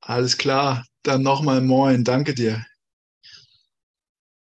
[0.00, 2.64] Alles klar, dann nochmal moin, danke dir.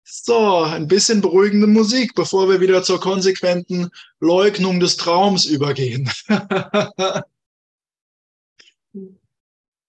[0.04, 3.90] So, ein bisschen beruhigende Musik, bevor wir wieder zur konsequenten
[4.20, 6.10] Leugnung des Traums übergehen.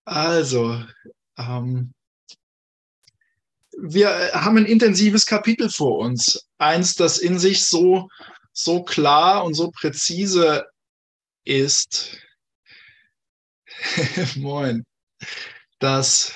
[0.05, 0.83] also,
[1.37, 1.93] ähm,
[3.77, 6.47] wir haben ein intensives Kapitel vor uns.
[6.57, 8.09] Eins, das in sich so,
[8.51, 10.68] so klar und so präzise
[11.49, 12.17] ist.
[14.35, 14.85] Moin.
[15.79, 16.33] Dass,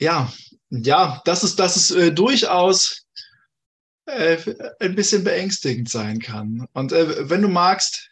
[0.00, 0.32] ja,
[0.70, 3.06] ja, dass es, dass es äh, durchaus
[4.06, 4.38] äh,
[4.80, 6.66] ein bisschen beängstigend sein kann.
[6.72, 8.10] Und äh, wenn du magst,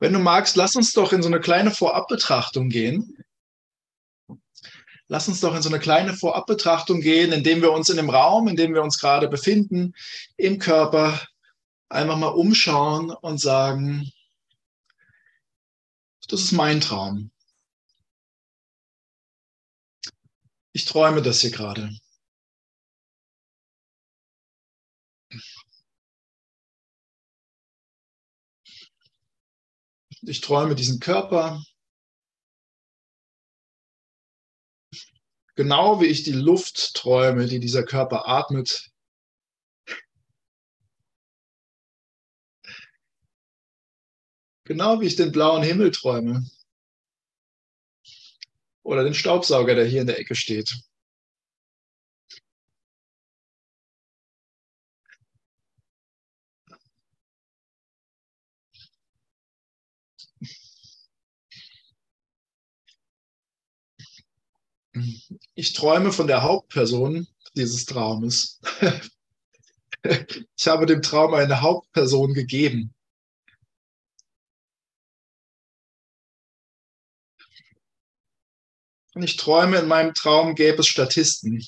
[0.00, 3.16] wenn du magst, lass uns doch in so eine kleine Vorabbetrachtung gehen.
[5.08, 8.48] Lass uns doch in so eine kleine Vorabbetrachtung gehen, indem wir uns in dem Raum,
[8.48, 9.92] in dem wir uns gerade befinden,
[10.36, 11.20] im Körper,
[11.90, 14.10] einfach mal umschauen und sagen,
[16.28, 17.30] das ist mein Traum.
[20.72, 21.90] Ich träume das hier gerade.
[30.22, 31.62] Ich träume diesen Körper,
[35.56, 38.90] genau wie ich die Luft träume, die dieser Körper atmet.
[44.70, 46.48] Genau wie ich den blauen Himmel träume.
[48.84, 50.80] Oder den Staubsauger, der hier in der Ecke steht.
[65.56, 68.60] Ich träume von der Hauptperson dieses Traumes.
[70.02, 72.94] Ich habe dem Traum eine Hauptperson gegeben.
[79.22, 81.64] Ich träume, in meinem Traum gäbe es Statisten.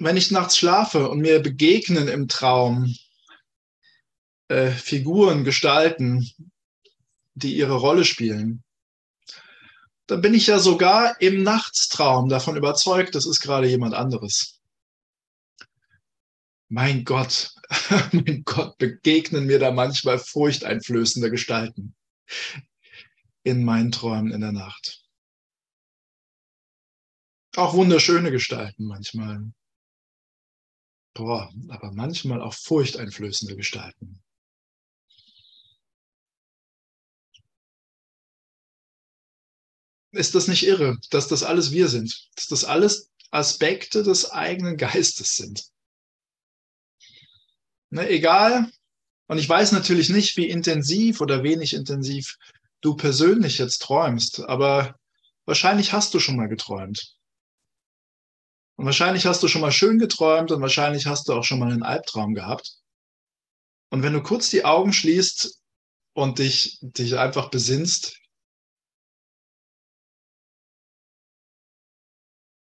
[0.00, 2.94] Wenn ich nachts schlafe und mir begegnen im Traum
[4.48, 6.30] äh, Figuren, Gestalten,
[7.34, 8.62] die ihre Rolle spielen,
[10.08, 14.60] dann bin ich ja sogar im Nachtstraum davon überzeugt, das ist gerade jemand anderes.
[16.68, 17.54] Mein Gott,
[18.12, 21.94] mein Gott, begegnen mir da manchmal furchteinflößende Gestalten
[23.42, 25.04] in meinen Träumen in der Nacht.
[27.56, 29.52] Auch wunderschöne Gestalten manchmal.
[31.14, 34.22] Boah, aber manchmal auch furchteinflößende Gestalten.
[40.12, 44.76] Ist das nicht irre, dass das alles wir sind, dass das alles Aspekte des eigenen
[44.76, 45.64] Geistes sind.
[47.90, 48.70] Ne, egal,
[49.28, 52.38] und ich weiß natürlich nicht, wie intensiv oder wenig intensiv
[52.80, 54.98] du persönlich jetzt träumst, aber
[55.44, 57.14] wahrscheinlich hast du schon mal geträumt.
[58.76, 61.70] Und wahrscheinlich hast du schon mal schön geträumt und wahrscheinlich hast du auch schon mal
[61.70, 62.76] einen Albtraum gehabt.
[63.90, 65.60] Und wenn du kurz die Augen schließt
[66.14, 68.18] und dich, dich einfach besinnst,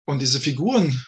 [0.07, 1.06] Und diese Figuren,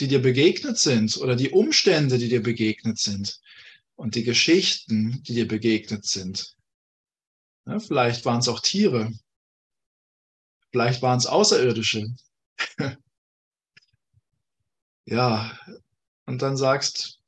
[0.00, 3.42] die dir begegnet sind oder die Umstände, die dir begegnet sind
[3.96, 6.56] und die Geschichten, die dir begegnet sind,
[7.66, 9.12] ja, vielleicht waren es auch Tiere,
[10.72, 12.06] vielleicht waren es Außerirdische.
[15.04, 15.58] ja,
[16.24, 17.20] und dann sagst,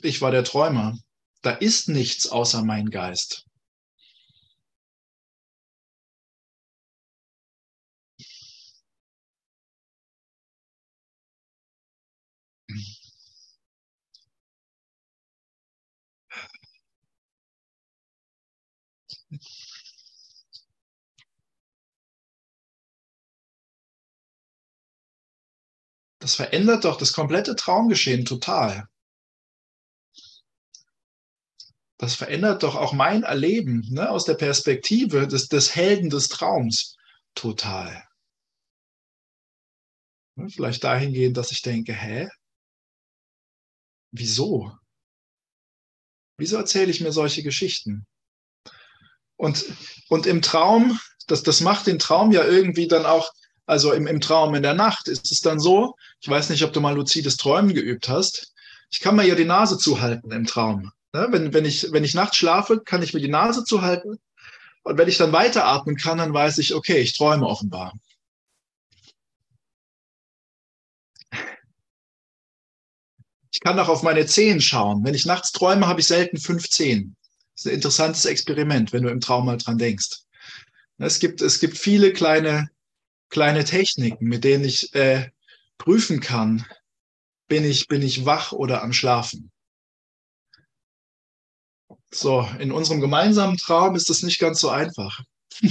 [0.00, 0.98] ich war der Träumer.
[1.42, 3.49] Da ist nichts außer mein Geist.
[26.20, 28.86] Das verändert doch das komplette Traumgeschehen total.
[31.98, 36.96] Das verändert doch auch mein Erleben ne, aus der Perspektive des, des Helden des Traums
[37.34, 38.06] total.
[40.36, 42.28] Ne, vielleicht dahingehend, dass ich denke, hä?
[44.12, 44.72] Wieso?
[46.38, 48.06] Wieso erzähle ich mir solche Geschichten?
[49.36, 49.64] Und,
[50.08, 53.30] und im Traum, das, das macht den Traum ja irgendwie dann auch,
[53.66, 56.72] also im, im Traum in der Nacht ist es dann so, ich weiß nicht, ob
[56.72, 58.52] du mal luzides Träumen geübt hast,
[58.90, 60.92] ich kann mir ja die Nase zuhalten im Traum.
[61.12, 61.28] Ne?
[61.30, 64.18] Wenn, wenn, ich, wenn ich nachts schlafe, kann ich mir die Nase zuhalten.
[64.82, 67.94] Und wenn ich dann weiteratmen kann, dann weiß ich, okay, ich träume offenbar.
[73.52, 75.04] Ich kann auch auf meine Zehen schauen.
[75.04, 77.16] Wenn ich nachts träume, habe ich selten fünf Zehen.
[77.54, 80.22] Das ist ein interessantes Experiment, wenn du im Traum mal dran denkst.
[80.98, 82.70] Es gibt, es gibt viele kleine,
[83.28, 85.30] kleine Techniken, mit denen ich äh,
[85.80, 86.66] prüfen kann,
[87.48, 89.50] bin ich, bin ich wach oder am Schlafen.
[92.12, 95.22] So, in unserem gemeinsamen Traum ist das nicht ganz so einfach.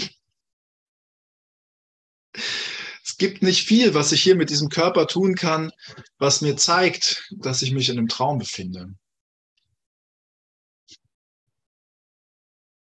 [2.33, 5.71] es gibt nicht viel, was ich hier mit diesem Körper tun kann,
[6.17, 8.95] was mir zeigt, dass ich mich in einem Traum befinde.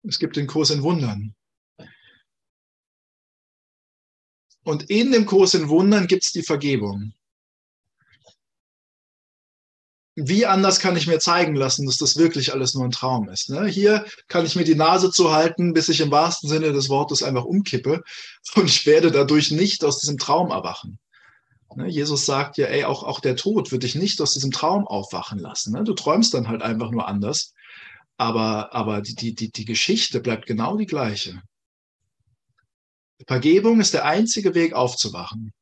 [0.02, 1.36] Es gibt den Kurs in Wundern.
[4.64, 7.12] Und in dem Kurs in Wundern gibt es die Vergebung
[10.14, 13.48] wie anders kann ich mir zeigen lassen, dass das wirklich alles nur ein Traum ist?
[13.48, 13.66] Ne?
[13.66, 17.44] Hier kann ich mir die Nase zuhalten, bis ich im wahrsten Sinne des Wortes einfach
[17.44, 18.02] umkippe
[18.54, 20.98] und ich werde dadurch nicht aus diesem Traum erwachen.
[21.76, 21.88] Ne?
[21.88, 25.38] Jesus sagt ja, ey, auch, auch der Tod wird dich nicht aus diesem Traum aufwachen
[25.38, 25.72] lassen.
[25.72, 25.84] Ne?
[25.84, 27.54] Du träumst dann halt einfach nur anders,
[28.18, 31.40] aber, aber die, die, die, die Geschichte bleibt genau die gleiche.
[33.26, 35.52] Vergebung ist der einzige Weg aufzuwachen.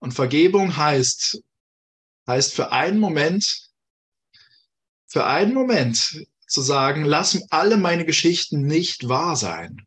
[0.00, 1.42] Und Vergebung heißt,
[2.26, 3.68] Heißt für einen Moment,
[5.06, 9.84] für einen Moment zu sagen, lassen alle meine Geschichten nicht wahr sein.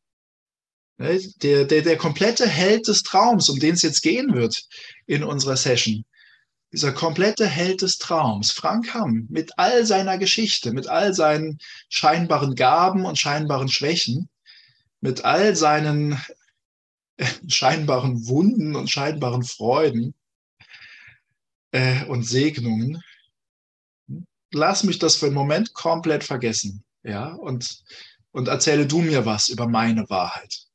[0.97, 4.63] Ne, der, der, der komplette Held des Traums, um den es jetzt gehen wird
[5.07, 6.05] in unserer Session,
[6.71, 11.57] dieser komplette Held des Traums, Frank Hamm, mit all seiner Geschichte, mit all seinen
[11.89, 14.29] scheinbaren Gaben und scheinbaren Schwächen,
[15.05, 16.19] mit all seinen
[17.47, 20.15] scheinbaren Wunden und scheinbaren Freuden,
[21.75, 23.03] äh, und Segnungen,
[24.51, 26.83] lass mich das für einen Moment komplett vergessen.
[27.03, 27.83] Ja, und,
[28.31, 30.65] und erzähle du mir was über meine Wahrheit.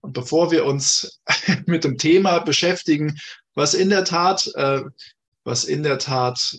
[0.00, 1.20] Und bevor wir uns
[1.66, 3.18] mit dem Thema beschäftigen,
[3.54, 4.82] was in der Tat, äh,
[5.42, 6.56] was in der Tat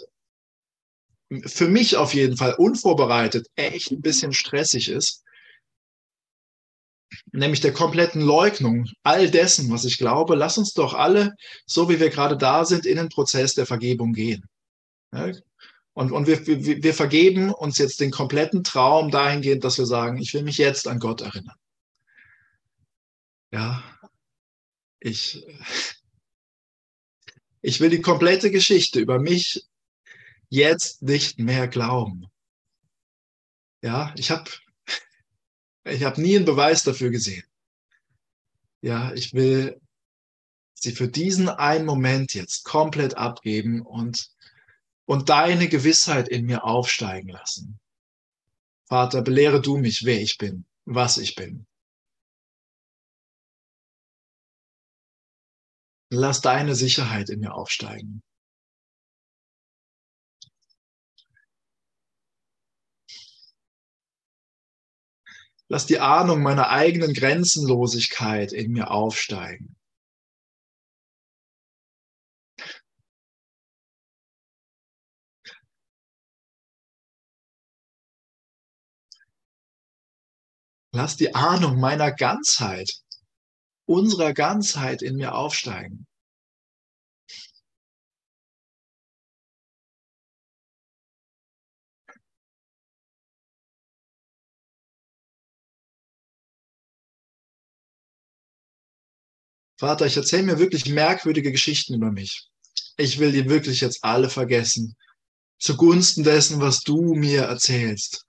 [1.45, 5.23] für mich auf jeden Fall unvorbereitet echt ein bisschen stressig ist,
[7.31, 11.35] nämlich der kompletten Leugnung all dessen, was ich glaube, lass uns doch alle,
[11.65, 14.45] so wie wir gerade da sind, in den Prozess der Vergebung gehen.
[15.93, 20.17] Und, und wir, wir, wir vergeben uns jetzt den kompletten Traum dahingehend, dass wir sagen,
[20.17, 21.55] ich will mich jetzt an Gott erinnern.
[23.51, 23.83] Ja,
[24.99, 25.45] ich,
[27.61, 29.68] ich will die komplette Geschichte über mich
[30.49, 32.27] jetzt nicht mehr glauben.
[33.81, 34.49] Ja, ich habe
[35.85, 37.43] ich habe nie einen Beweis dafür gesehen.
[38.81, 39.79] Ja, ich will
[40.73, 44.31] sie für diesen einen Moment jetzt komplett abgeben und,
[45.05, 47.79] und deine Gewissheit in mir aufsteigen lassen.
[48.87, 51.65] Vater, belehre du mich, wer ich bin, was ich bin.
[56.11, 58.23] Lass deine Sicherheit in mir aufsteigen.
[65.71, 69.75] Lass die Ahnung meiner eigenen Grenzenlosigkeit in mir aufsteigen.
[80.91, 82.89] Lass die Ahnung meiner Ganzheit,
[83.85, 86.08] unserer Ganzheit in mir aufsteigen.
[99.79, 102.49] Vater, ich erzähle mir wirklich merkwürdige Geschichten über mich.
[102.97, 104.95] Ich will die wirklich jetzt alle vergessen,
[105.59, 108.25] zugunsten dessen, was du mir erzählst.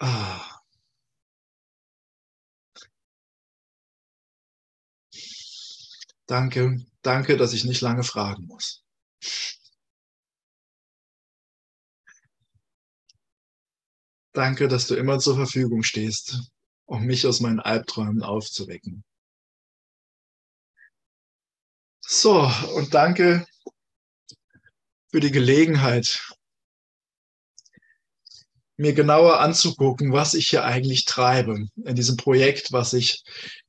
[0.00, 0.37] Ah.
[6.28, 8.84] Danke, danke, dass ich nicht lange fragen muss.
[14.34, 16.52] Danke, dass du immer zur Verfügung stehst,
[16.84, 19.02] um mich aus meinen Albträumen aufzuwecken.
[22.00, 23.46] So, und danke
[25.10, 26.22] für die Gelegenheit,
[28.76, 33.24] mir genauer anzugucken, was ich hier eigentlich treibe in diesem Projekt, was ich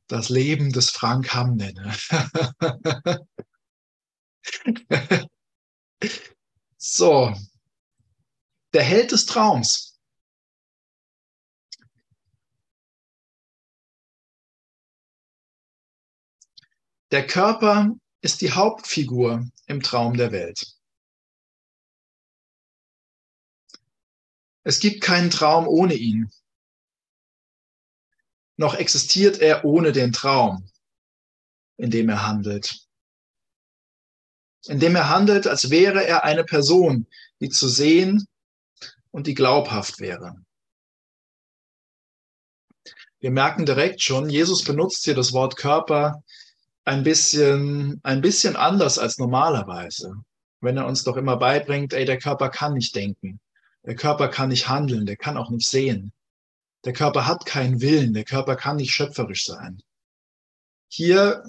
[0.09, 1.95] das Leben des Frank Hamm nenne.
[6.77, 7.33] so.
[8.73, 9.99] der Held des Traums.
[17.11, 20.75] Der Körper ist die Hauptfigur im Traum der Welt.
[24.63, 26.29] Es gibt keinen Traum ohne ihn.
[28.59, 30.67] Noch existiert er ohne den Traum,
[31.77, 32.81] in dem er handelt.
[34.67, 37.07] In dem er handelt, als wäre er eine Person,
[37.39, 38.27] die zu sehen
[39.11, 40.35] und die glaubhaft wäre.
[43.21, 46.21] Wir merken direkt schon, Jesus benutzt hier das Wort Körper
[46.83, 50.15] ein bisschen, ein bisschen anders als normalerweise.
[50.59, 53.39] Wenn er uns doch immer beibringt, ey, der Körper kann nicht denken.
[53.85, 56.11] Der Körper kann nicht handeln, der kann auch nicht sehen.
[56.85, 59.81] Der Körper hat keinen Willen, der Körper kann nicht schöpferisch sein.
[60.87, 61.43] Hier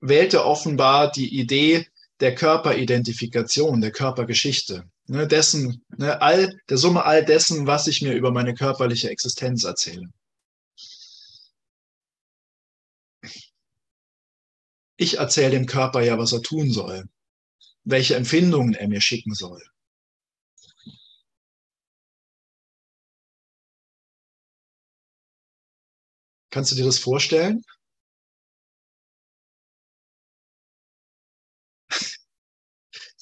[0.00, 1.86] wählt er offenbar die Idee
[2.20, 8.14] der Körperidentifikation, der Körpergeschichte, ne, dessen, ne, all, der Summe all dessen, was ich mir
[8.14, 10.08] über meine körperliche Existenz erzähle.
[14.96, 17.08] Ich erzähle dem Körper ja, was er tun soll,
[17.84, 19.62] welche Empfindungen er mir schicken soll.
[26.50, 27.64] Kannst du dir das vorstellen?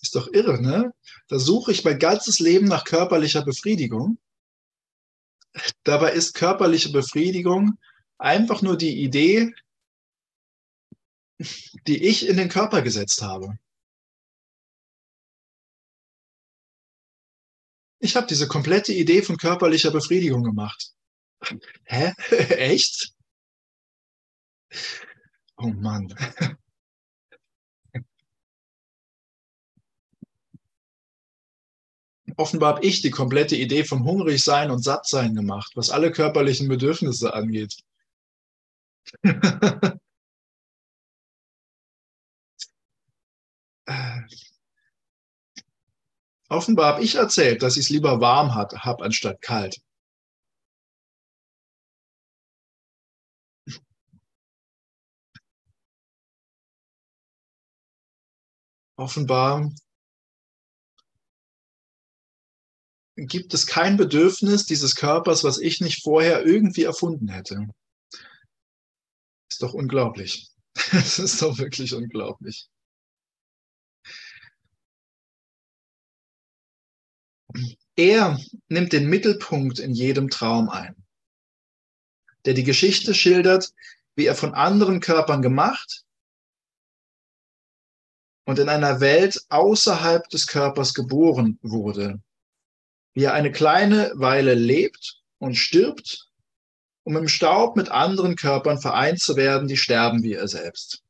[0.00, 0.92] ist doch irre, ne?
[1.28, 4.18] Da suche ich mein ganzes Leben nach körperlicher Befriedigung.
[5.84, 7.78] Dabei ist körperliche Befriedigung
[8.18, 9.52] einfach nur die Idee,
[11.86, 13.58] die ich in den Körper gesetzt habe.
[18.00, 20.92] Ich habe diese komplette Idee von körperlicher Befriedigung gemacht.
[21.84, 22.12] Hä?
[22.30, 23.17] Echt?
[25.56, 26.14] Oh Mann.
[32.36, 36.12] Offenbar habe ich die komplette Idee vom hungrig sein und satt sein gemacht, was alle
[36.12, 37.76] körperlichen Bedürfnisse angeht.
[46.48, 49.80] Offenbar habe ich erzählt, dass ich es lieber warm habe anstatt kalt.
[58.98, 59.72] Offenbar
[63.14, 67.68] gibt es kein Bedürfnis dieses Körpers, was ich nicht vorher irgendwie erfunden hätte.
[69.50, 70.48] Ist doch unglaublich.
[70.92, 72.68] Es ist doch wirklich unglaublich.
[77.96, 78.38] Er
[78.68, 80.94] nimmt den Mittelpunkt in jedem Traum ein,
[82.44, 83.72] der die Geschichte schildert,
[84.14, 86.04] wie er von anderen Körpern gemacht
[88.48, 92.18] und in einer Welt außerhalb des Körpers geboren wurde,
[93.12, 96.30] wie er eine kleine Weile lebt und stirbt,
[97.02, 101.02] um im Staub mit anderen Körpern vereint zu werden, die sterben wie er selbst.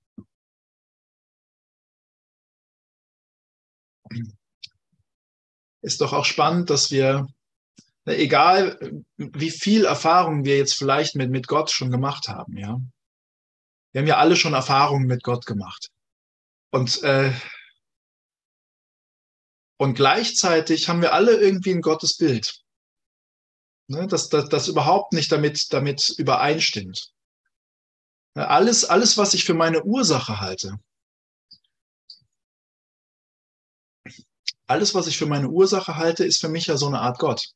[5.81, 7.29] Ist doch auch spannend, dass wir,
[8.05, 12.81] egal wie viel Erfahrung wir jetzt vielleicht mit, mit Gott schon gemacht haben, ja.
[13.93, 15.93] Wir haben ja alle schon Erfahrungen mit Gott gemacht.
[16.71, 17.33] Und äh,
[19.81, 22.65] und gleichzeitig haben wir alle irgendwie ein Gottesbild,
[23.87, 27.13] ne, das, das, das überhaupt nicht damit, damit übereinstimmt.
[28.35, 30.79] Alles, alles, was ich für meine Ursache halte,
[34.67, 37.53] alles, was ich für meine Ursache halte, ist für mich ja so eine Art Gott.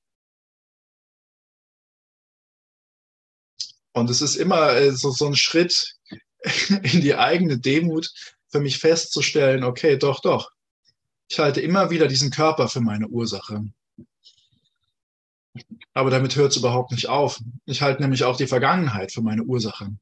[3.93, 5.97] Und es ist immer äh, so, so ein Schritt
[6.69, 8.11] in die eigene Demut
[8.53, 10.53] für mich festzustellen, okay, doch, doch,
[11.29, 13.65] ich halte immer wieder diesen Körper für meine Ursache.
[15.95, 17.41] Aber damit hört es überhaupt nicht auf.
[17.65, 19.97] Ich halte nämlich auch die Vergangenheit für meine Ursache.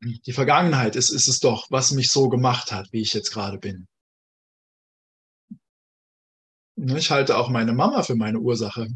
[0.00, 3.58] Die Vergangenheit ist, ist es doch, was mich so gemacht hat, wie ich jetzt gerade
[3.58, 3.86] bin.
[6.76, 8.88] Ich halte auch meine Mama für meine Ursache.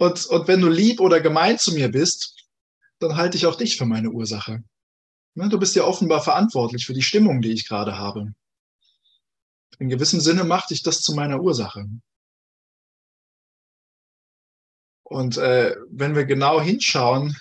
[0.00, 2.48] Und, und wenn du lieb oder gemein zu mir bist,
[3.00, 4.64] dann halte ich auch dich für meine Ursache.
[5.34, 8.32] Ne, du bist ja offenbar verantwortlich für die Stimmung, die ich gerade habe.
[9.78, 11.84] In gewissem Sinne macht dich das zu meiner Ursache.
[15.02, 17.36] Und äh, wenn wir genau hinschauen,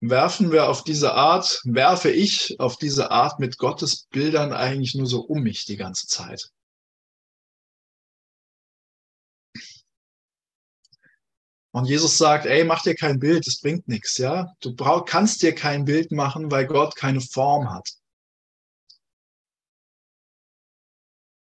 [0.00, 5.06] werfen wir auf diese Art, werfe ich auf diese Art mit Gottes Bildern eigentlich nur
[5.06, 6.50] so um mich die ganze Zeit.
[11.72, 14.52] Und Jesus sagt, ey, mach dir kein Bild, das bringt nichts, ja.
[14.60, 17.88] Du brauch, kannst dir kein Bild machen, weil Gott keine Form hat.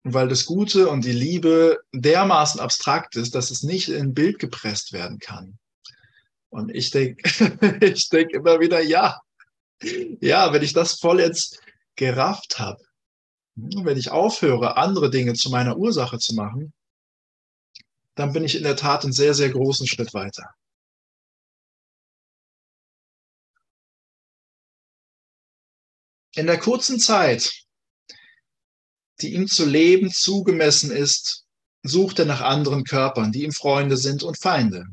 [0.03, 4.13] Und weil das Gute und die Liebe dermaßen abstrakt ist, dass es nicht in ein
[4.13, 5.57] Bild gepresst werden kann.
[6.49, 7.23] Und ich denke,
[7.85, 9.19] ich denke immer wieder, ja,
[10.19, 11.59] ja, wenn ich das voll jetzt
[11.95, 12.83] gerafft habe,
[13.55, 16.73] hm, wenn ich aufhöre, andere Dinge zu meiner Ursache zu machen,
[18.21, 20.53] dann bin ich in der Tat einen sehr, sehr großen Schritt weiter.
[26.35, 27.65] In der kurzen Zeit,
[29.21, 31.47] die ihm zu leben zugemessen ist,
[31.81, 34.85] sucht er nach anderen Körpern, die ihm Freunde sind und Feinde.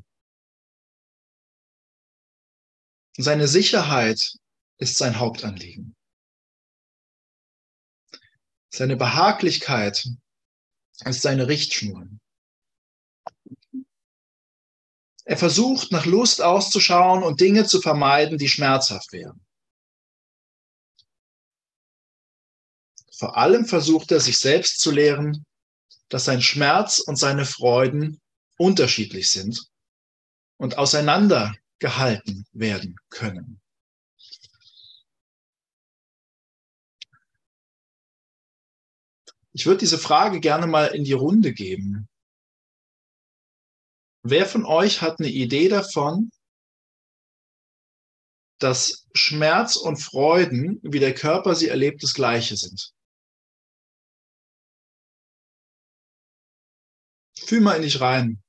[3.18, 4.38] Seine Sicherheit
[4.78, 5.94] ist sein Hauptanliegen.
[8.70, 10.08] Seine Behaglichkeit
[11.04, 12.08] ist seine Richtschnur.
[15.28, 19.44] Er versucht nach Lust auszuschauen und Dinge zu vermeiden, die schmerzhaft wären.
[23.14, 25.44] Vor allem versucht er sich selbst zu lehren,
[26.08, 28.22] dass sein Schmerz und seine Freuden
[28.56, 29.68] unterschiedlich sind
[30.56, 33.60] und auseinandergehalten werden können.
[39.52, 42.08] Ich würde diese Frage gerne mal in die Runde geben.
[44.22, 46.30] Wer von euch hat eine Idee davon,
[48.58, 52.92] dass Schmerz und Freuden, wie der Körper sie erlebt, das gleiche sind?
[57.38, 58.42] Fühl mal in dich rein.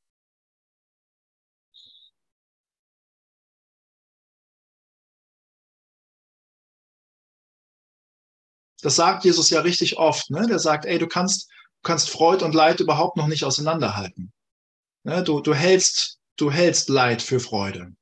[8.82, 10.30] Das sagt Jesus ja richtig oft.
[10.30, 10.48] Ne?
[10.48, 14.32] Der sagt, ey, du kannst, du kannst Freud und Leid überhaupt noch nicht auseinanderhalten.
[15.10, 15.24] Ne?
[15.24, 17.96] Du, du, hältst, du hältst Leid für Freude.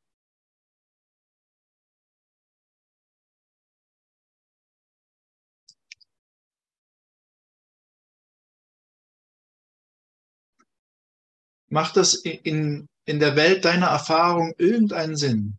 [11.70, 15.58] Macht das in, in der Welt deiner Erfahrung irgendeinen Sinn?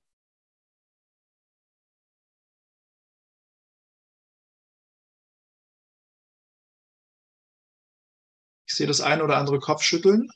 [8.67, 10.29] Ich sehe das ein oder andere Kopfschütteln.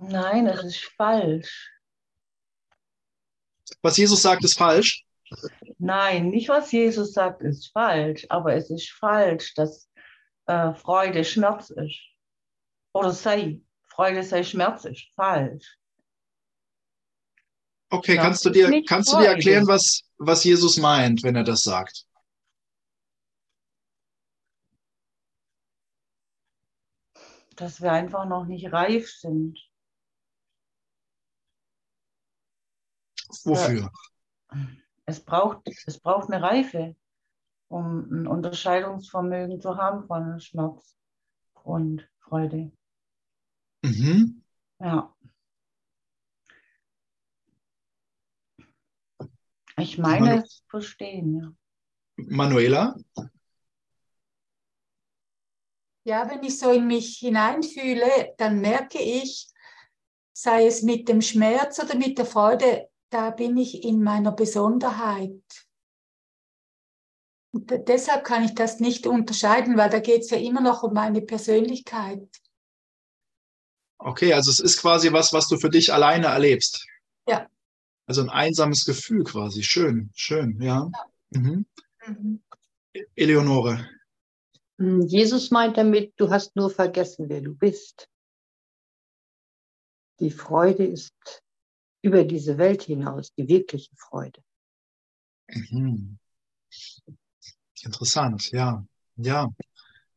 [0.00, 1.70] Nein, es ist falsch.
[3.82, 5.04] Was Jesus sagt, ist falsch?
[5.78, 9.90] Nein, nicht was Jesus sagt, ist falsch, aber es ist falsch, dass
[10.46, 12.00] äh, Freude Schmerz ist.
[12.94, 15.78] Oder sei, Freude sei Schmerz ist falsch.
[17.90, 21.44] Okay, Schmerz kannst du dir, kannst du dir erklären, was, was Jesus meint, wenn er
[21.44, 22.06] das sagt?
[27.56, 29.58] Dass wir einfach noch nicht reif sind.
[33.44, 33.90] Wofür?
[35.06, 36.96] Es braucht, es braucht eine Reife,
[37.68, 40.96] um ein Unterscheidungsvermögen zu haben von Schmerz
[41.62, 42.72] und Freude.
[43.82, 44.42] Mhm.
[44.78, 45.14] Ja.
[49.78, 51.52] Ich meine Manu es verstehen, ja.
[52.16, 52.96] Manuela?
[56.04, 59.48] Ja, wenn ich so in mich hineinfühle, dann merke ich,
[60.32, 65.42] sei es mit dem Schmerz oder mit der Freude, da bin ich in meiner Besonderheit.
[67.52, 70.94] Und deshalb kann ich das nicht unterscheiden, weil da geht es ja immer noch um
[70.94, 72.28] meine Persönlichkeit.
[73.98, 76.86] Okay, also es ist quasi was, was du für dich alleine erlebst.
[77.28, 77.46] Ja.
[78.06, 79.62] Also ein einsames Gefühl quasi.
[79.62, 80.88] Schön, schön, ja.
[80.92, 81.38] ja.
[81.38, 81.66] Mhm.
[82.06, 82.42] Mhm.
[83.14, 83.88] Eleonore.
[84.78, 88.08] Hm, Jesus meint damit, du hast nur vergessen, wer du bist.
[90.20, 91.42] Die Freude ist
[92.02, 94.42] über diese Welt hinaus, die wirkliche Freude.
[95.48, 96.18] Mhm.
[97.82, 98.84] Interessant, ja,
[99.16, 99.48] ja,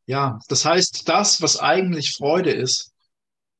[0.06, 0.38] ja.
[0.48, 2.92] Das heißt, das, was eigentlich Freude ist,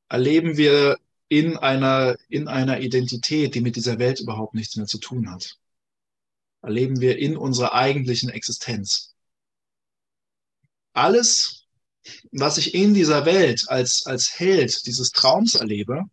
[0.09, 4.99] erleben wir in einer, in einer Identität, die mit dieser Welt überhaupt nichts mehr zu
[4.99, 5.57] tun hat.
[6.61, 9.15] Erleben wir in unserer eigentlichen Existenz.
[10.93, 11.65] Alles,
[12.31, 16.03] was ich in dieser Welt als, als Held dieses Traums erlebe,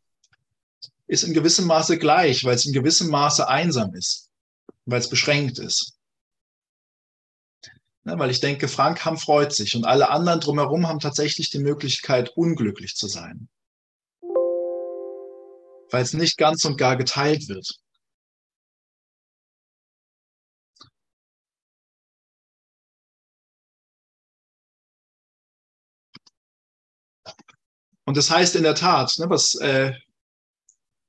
[1.13, 4.31] ist in gewissem Maße gleich, weil es in gewissem Maße einsam ist,
[4.87, 5.99] weil es beschränkt ist.
[8.05, 11.59] Ja, weil ich denke, Frank Hamm freut sich und alle anderen drumherum haben tatsächlich die
[11.59, 13.49] Möglichkeit, unglücklich zu sein.
[15.91, 17.79] Weil es nicht ganz und gar geteilt wird.
[28.05, 29.93] Und das heißt in der Tat, ne, was, äh,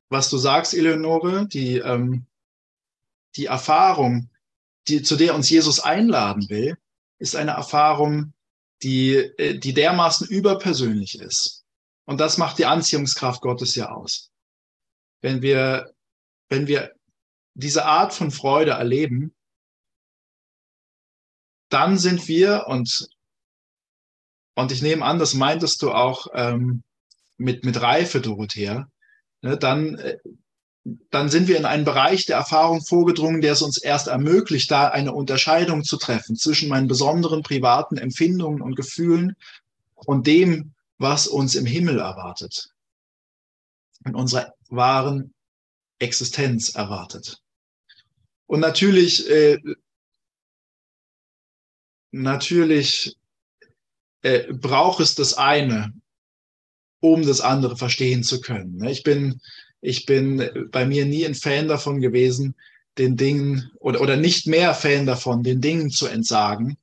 [0.09, 2.25] was du sagst, Eleonore, die, ähm,
[3.35, 4.29] die Erfahrung,
[4.87, 6.77] die, zu der uns Jesus einladen will,
[7.19, 8.33] ist eine Erfahrung,
[8.83, 11.63] die, äh, die dermaßen überpersönlich ist.
[12.05, 14.29] Und das macht die Anziehungskraft Gottes ja aus.
[15.21, 15.93] Wenn wir,
[16.49, 16.93] wenn wir
[17.53, 19.33] diese Art von Freude erleben,
[21.69, 23.07] dann sind wir, und,
[24.55, 26.83] und ich nehme an, das meintest du auch ähm,
[27.37, 28.87] mit, mit Reife, Dorothea,
[29.43, 30.17] dann, äh,
[31.11, 34.87] dann sind wir in einen Bereich der Erfahrung vorgedrungen, der es uns erst ermöglicht, da
[34.87, 39.35] eine Unterscheidung zu treffen zwischen meinen besonderen privaten Empfindungen und Gefühlen
[39.95, 42.69] und dem, was uns im Himmel erwartet,
[44.05, 45.33] in unserer wahren
[45.99, 47.41] Existenz erwartet.
[48.45, 49.59] Und natürlich, äh,
[52.11, 53.15] natürlich
[54.21, 55.93] äh, braucht es das eine,
[57.03, 58.77] um das andere verstehen zu können.
[58.77, 58.89] Ne?
[58.89, 59.41] Ich bin,
[59.81, 62.55] ich bin bei mir nie ein Fan davon gewesen,
[62.97, 66.77] den Dingen oder, oder nicht mehr Fan davon, den Dingen zu entsagen.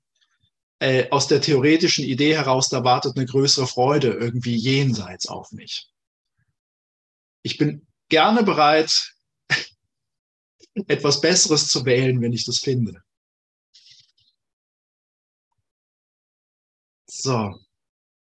[0.78, 5.88] Äh, aus der theoretischen Idee heraus, da wartet eine größere Freude irgendwie jenseits auf mich.
[7.42, 9.14] Ich bin gerne bereit,
[10.86, 13.02] etwas Besseres zu wählen, wenn ich das finde.
[17.06, 17.54] So,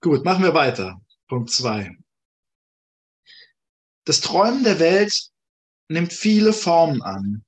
[0.00, 1.00] gut, machen wir weiter.
[1.30, 1.96] Punkt zwei.
[4.04, 5.30] Das Träumen der Welt
[5.88, 7.44] nimmt viele Formen an,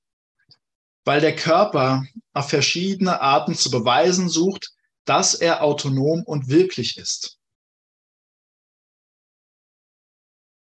[1.04, 4.70] weil der Körper auf verschiedene Arten zu beweisen sucht,
[5.04, 7.40] dass er autonom und wirklich ist.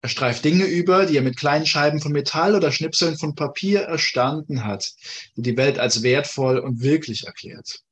[0.02, 3.82] Er streift Dinge über, die er mit kleinen Scheiben von Metall oder Schnipseln von Papier
[3.82, 4.94] erstanden hat,
[5.36, 7.84] die die Welt als wertvoll und wirklich erklärt.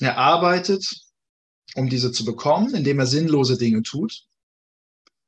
[0.00, 1.07] Er arbeitet,
[1.78, 4.24] um diese zu bekommen, indem er sinnlose Dinge tut.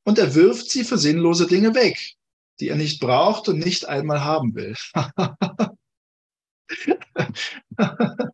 [0.05, 2.17] Und er wirft sie für sinnlose Dinge weg,
[2.59, 4.75] die er nicht braucht und nicht einmal haben will.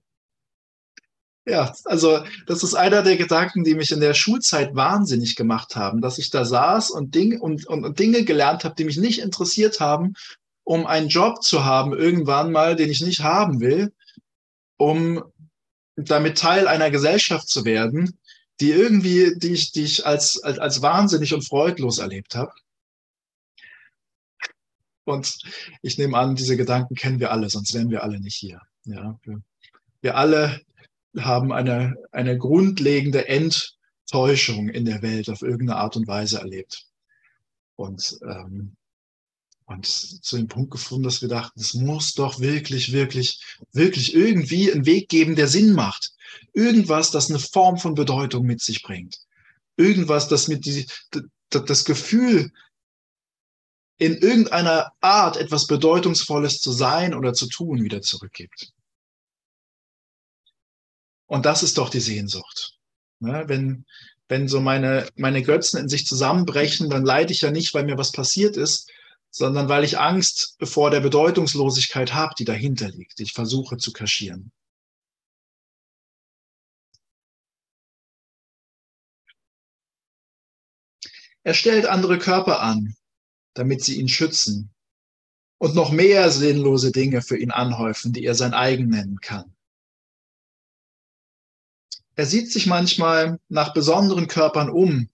[1.48, 6.00] Ja, also das ist einer der Gedanken, die mich in der Schulzeit wahnsinnig gemacht haben,
[6.00, 9.20] dass ich da saß und, Ding, und, und, und Dinge gelernt habe, die mich nicht
[9.20, 10.14] interessiert haben,
[10.64, 13.92] um einen Job zu haben irgendwann mal, den ich nicht haben will,
[14.76, 15.22] um
[15.96, 18.18] damit Teil einer Gesellschaft zu werden,
[18.60, 22.52] die irgendwie, die ich, die ich als, als, als wahnsinnig und freudlos erlebt habe.
[25.04, 25.38] Und
[25.82, 28.60] ich nehme an, diese Gedanken kennen wir alle, sonst wären wir alle nicht hier.
[28.84, 29.40] Ja, wir,
[30.00, 30.60] wir alle
[31.18, 36.86] haben eine, eine grundlegende Enttäuschung in der Welt auf irgendeine Art und Weise erlebt.
[37.76, 38.76] Und, ähm,
[39.66, 44.72] und zu dem Punkt gefunden, dass wir dachten, es muss doch wirklich, wirklich, wirklich irgendwie
[44.72, 46.12] einen Weg geben, der Sinn macht.
[46.52, 49.18] Irgendwas, das eine Form von Bedeutung mit sich bringt.
[49.76, 50.86] Irgendwas, das mit die,
[51.50, 52.52] das Gefühl,
[53.98, 58.72] in irgendeiner Art etwas Bedeutungsvolles zu sein oder zu tun wieder zurückgibt.
[61.26, 62.78] Und das ist doch die Sehnsucht.
[63.18, 63.44] Ne?
[63.48, 63.84] Wenn,
[64.28, 67.98] wenn so meine, meine Götzen in sich zusammenbrechen, dann leide ich ja nicht, weil mir
[67.98, 68.90] was passiert ist,
[69.30, 73.92] sondern weil ich Angst vor der Bedeutungslosigkeit habe, die dahinter liegt, die ich versuche zu
[73.92, 74.52] kaschieren.
[81.42, 82.96] Er stellt andere Körper an,
[83.54, 84.74] damit sie ihn schützen
[85.58, 89.56] und noch mehr sinnlose Dinge für ihn anhäufen, die er sein eigen nennen kann.
[92.16, 95.10] Er sieht sich manchmal nach besonderen Körpern um,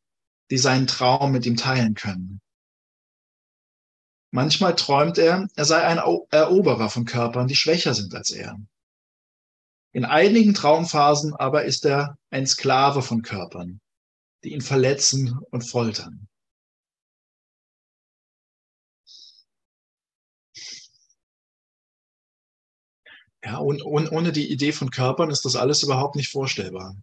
[0.51, 2.41] die seinen Traum mit ihm teilen können.
[4.35, 8.59] Manchmal träumt er, er sei ein Eroberer von Körpern, die schwächer sind als er.
[9.93, 13.83] In einigen Traumphasen aber ist er ein Sklave von Körpern,
[14.43, 16.29] die ihn verletzen und foltern.
[23.45, 26.97] Ja, und, und ohne die Idee von Körpern ist das alles überhaupt nicht vorstellbar.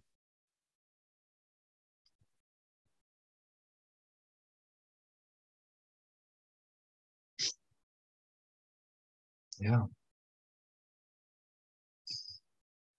[9.60, 9.90] Ja.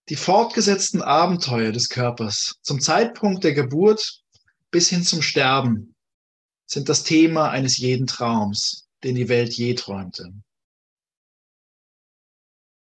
[0.10, 4.22] Die fortgesetzten Abenteuer des Körpers zum Zeitpunkt der Geburt
[4.70, 5.96] bis hin zum Sterben
[6.68, 10.32] sind das Thema eines jeden Traums, den die Welt je träumte.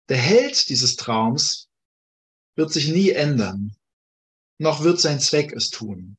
[0.09, 1.69] Der Held dieses Traums
[2.55, 3.77] wird sich nie ändern,
[4.59, 6.17] noch wird sein Zweck es tun.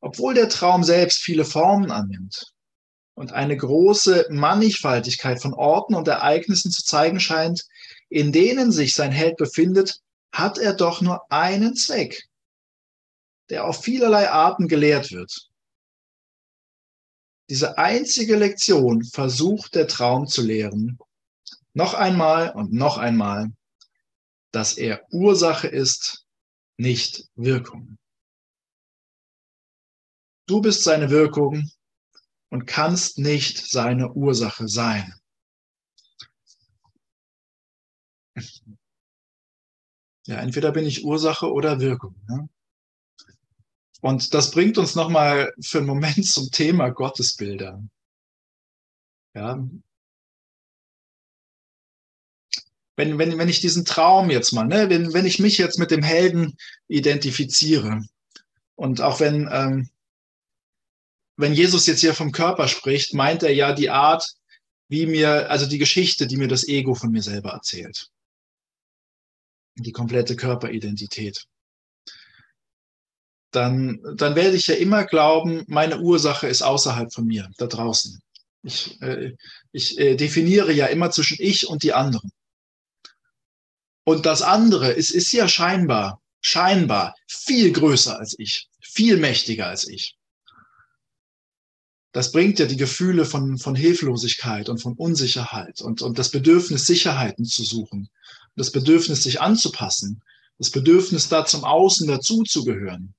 [0.00, 2.53] Obwohl der Traum selbst viele Formen annimmt
[3.14, 7.64] und eine große Mannigfaltigkeit von Orten und Ereignissen zu zeigen scheint,
[8.08, 10.00] in denen sich sein Held befindet,
[10.32, 12.28] hat er doch nur einen Zweck,
[13.50, 15.48] der auf vielerlei Arten gelehrt wird.
[17.50, 20.98] Diese einzige Lektion versucht der Traum zu lehren,
[21.72, 23.52] noch einmal und noch einmal,
[24.50, 26.24] dass er Ursache ist,
[26.78, 27.96] nicht Wirkung.
[30.46, 31.70] Du bist seine Wirkung
[32.54, 35.12] und kannst nicht seine Ursache sein.
[40.28, 42.14] Ja, entweder bin ich Ursache oder Wirkung.
[42.28, 42.48] Ne?
[44.02, 47.82] Und das bringt uns nochmal für einen Moment zum Thema Gottesbilder.
[49.34, 49.68] Ja.
[52.94, 55.90] Wenn, wenn, wenn ich diesen Traum jetzt mal, ne, wenn, wenn ich mich jetzt mit
[55.90, 58.06] dem Helden identifiziere
[58.76, 59.90] und auch wenn, ähm,
[61.36, 64.34] wenn Jesus jetzt hier vom Körper spricht, meint er ja die Art,
[64.88, 68.10] wie mir, also die Geschichte, die mir das Ego von mir selber erzählt.
[69.76, 71.46] Die komplette Körperidentität.
[73.50, 78.20] Dann, dann werde ich ja immer glauben, meine Ursache ist außerhalb von mir, da draußen.
[78.62, 79.36] Ich, äh,
[79.72, 82.30] ich äh, definiere ja immer zwischen ich und die anderen.
[84.04, 89.88] Und das andere ist, ist ja scheinbar, scheinbar viel größer als ich, viel mächtiger als
[89.88, 90.16] ich.
[92.14, 96.86] Das bringt ja die Gefühle von, von Hilflosigkeit und von Unsicherheit und, und das Bedürfnis,
[96.86, 98.08] Sicherheiten zu suchen,
[98.54, 100.22] das Bedürfnis, sich anzupassen,
[100.58, 103.14] das Bedürfnis, da zum Außen dazuzugehören.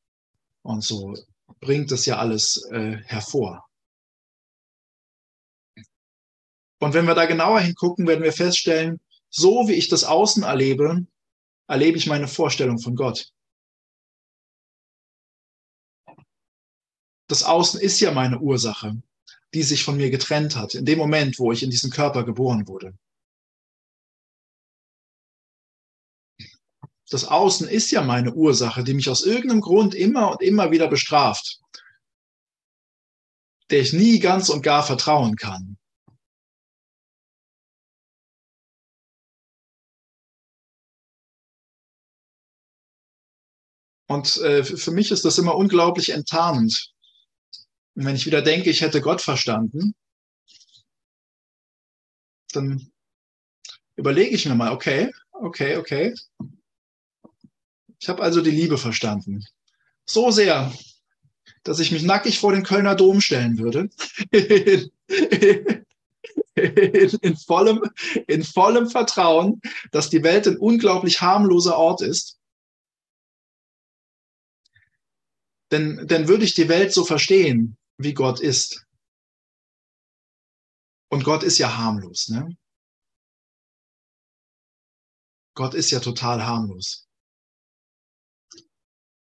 [0.62, 1.14] Und so
[1.60, 3.66] bringt das ja alles äh, hervor.
[6.80, 11.06] Und wenn wir da genauer hingucken, werden wir feststellen, so wie ich das Außen erlebe,
[11.68, 13.30] erlebe ich meine Vorstellung von Gott.
[17.28, 19.02] Das Außen ist ja meine Ursache,
[19.54, 22.68] die sich von mir getrennt hat, in dem Moment, wo ich in diesen Körper geboren
[22.68, 22.98] wurde.
[27.10, 30.88] Das Außen ist ja meine Ursache, die mich aus irgendeinem Grund immer und immer wieder
[30.88, 31.62] bestraft,
[33.70, 35.78] der ich nie ganz und gar vertrauen kann.
[44.08, 46.95] Und äh, für mich ist das immer unglaublich enttarnend.
[47.96, 49.96] Und wenn ich wieder denke, ich hätte Gott verstanden,
[52.52, 52.92] dann
[53.96, 56.14] überlege ich mir mal, okay, okay, okay.
[58.00, 59.46] Ich habe also die Liebe verstanden.
[60.06, 60.74] So sehr,
[61.64, 63.90] dass ich mich nackig vor den Kölner Dom stellen würde.
[64.32, 64.92] in,
[67.22, 67.82] in, vollem,
[68.28, 72.40] in vollem Vertrauen, dass die Welt ein unglaublich harmloser Ort ist
[75.72, 78.86] denn, denn würde ich die Welt so verstehen, wie Gott ist.
[81.10, 82.58] Und Gott ist ja harmlos, ne?
[85.56, 87.08] Gott ist ja total harmlos.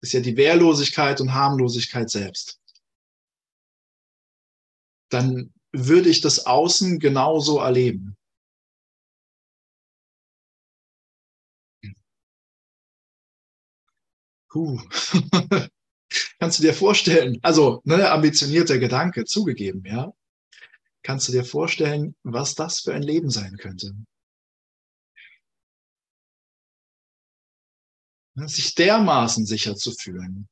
[0.02, 2.60] Ist ja die Wehrlosigkeit und Harmlosigkeit selbst.
[5.10, 8.16] Dann würde ich das Außen genauso erleben.
[14.48, 14.78] Puh.
[16.40, 20.10] Kannst du dir vorstellen, also ne, ambitionierter Gedanke zugegeben, ja?
[21.02, 23.92] Kannst du dir vorstellen, was das für ein Leben sein könnte?
[28.36, 30.48] Ne, sich dermaßen sicher zu fühlen.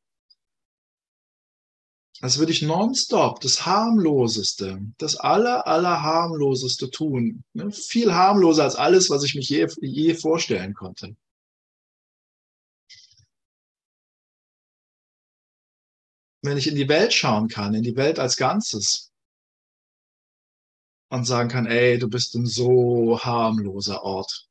[2.21, 7.45] Als würde ich nonstop das harmloseste, das aller, aller harmloseste tun.
[7.55, 7.73] Ne?
[7.73, 11.17] Viel harmloser als alles, was ich mich je, je vorstellen konnte.
[16.43, 19.11] Wenn ich in die Welt schauen kann, in die Welt als Ganzes
[21.11, 24.47] und sagen kann, ey, du bist ein so harmloser Ort.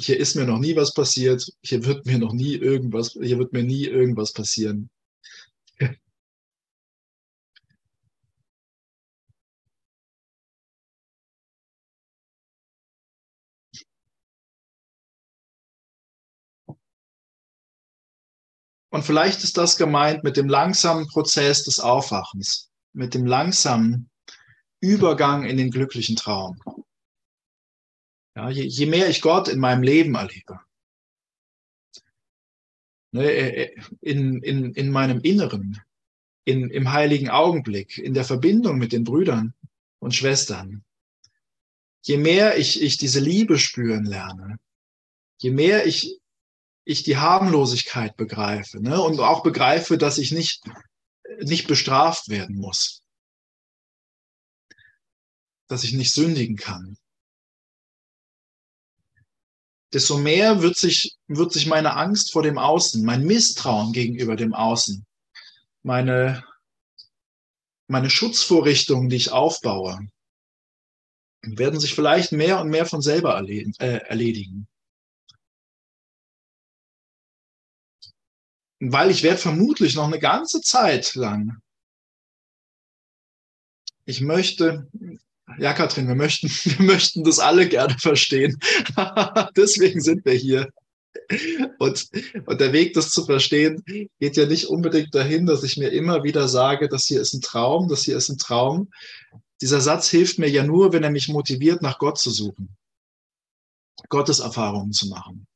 [0.00, 3.52] Hier ist mir noch nie was passiert, hier wird mir noch nie irgendwas, hier wird
[3.52, 4.90] mir nie irgendwas passieren.
[18.94, 24.08] Und vielleicht ist das gemeint mit dem langsamen Prozess des Aufwachens, mit dem langsamen
[24.78, 26.60] Übergang in den glücklichen Traum.
[28.36, 30.60] Ja, je, je mehr ich Gott in meinem Leben erlebe,
[33.10, 35.80] ne, äh, äh, in, in, in meinem Inneren,
[36.44, 39.54] in, im heiligen Augenblick, in der Verbindung mit den Brüdern
[39.98, 40.84] und Schwestern,
[42.02, 44.60] je mehr ich, ich diese Liebe spüren lerne,
[45.40, 46.20] je mehr ich
[46.84, 49.00] ich die Harmlosigkeit begreife ne?
[49.00, 50.62] und auch begreife, dass ich nicht,
[51.40, 53.02] nicht bestraft werden muss,
[55.66, 56.98] dass ich nicht sündigen kann.
[59.92, 64.52] Desto mehr wird sich, wird sich meine Angst vor dem Außen, mein Misstrauen gegenüber dem
[64.52, 65.06] Außen,
[65.82, 66.44] meine,
[67.86, 70.00] meine Schutzvorrichtungen, die ich aufbaue,
[71.42, 74.66] werden sich vielleicht mehr und mehr von selber erledigen.
[78.80, 81.58] Weil ich werde vermutlich noch eine ganze Zeit lang,
[84.06, 84.88] ich möchte,
[85.58, 88.58] ja, Katrin, wir möchten, wir möchten das alle gerne verstehen.
[89.56, 90.68] Deswegen sind wir hier.
[91.78, 92.08] Und,
[92.46, 96.24] und der Weg, das zu verstehen, geht ja nicht unbedingt dahin, dass ich mir immer
[96.24, 98.90] wieder sage, das hier ist ein Traum, das hier ist ein Traum.
[99.62, 102.76] Dieser Satz hilft mir ja nur, wenn er mich motiviert, nach Gott zu suchen,
[104.08, 105.46] Gottes Erfahrungen zu machen.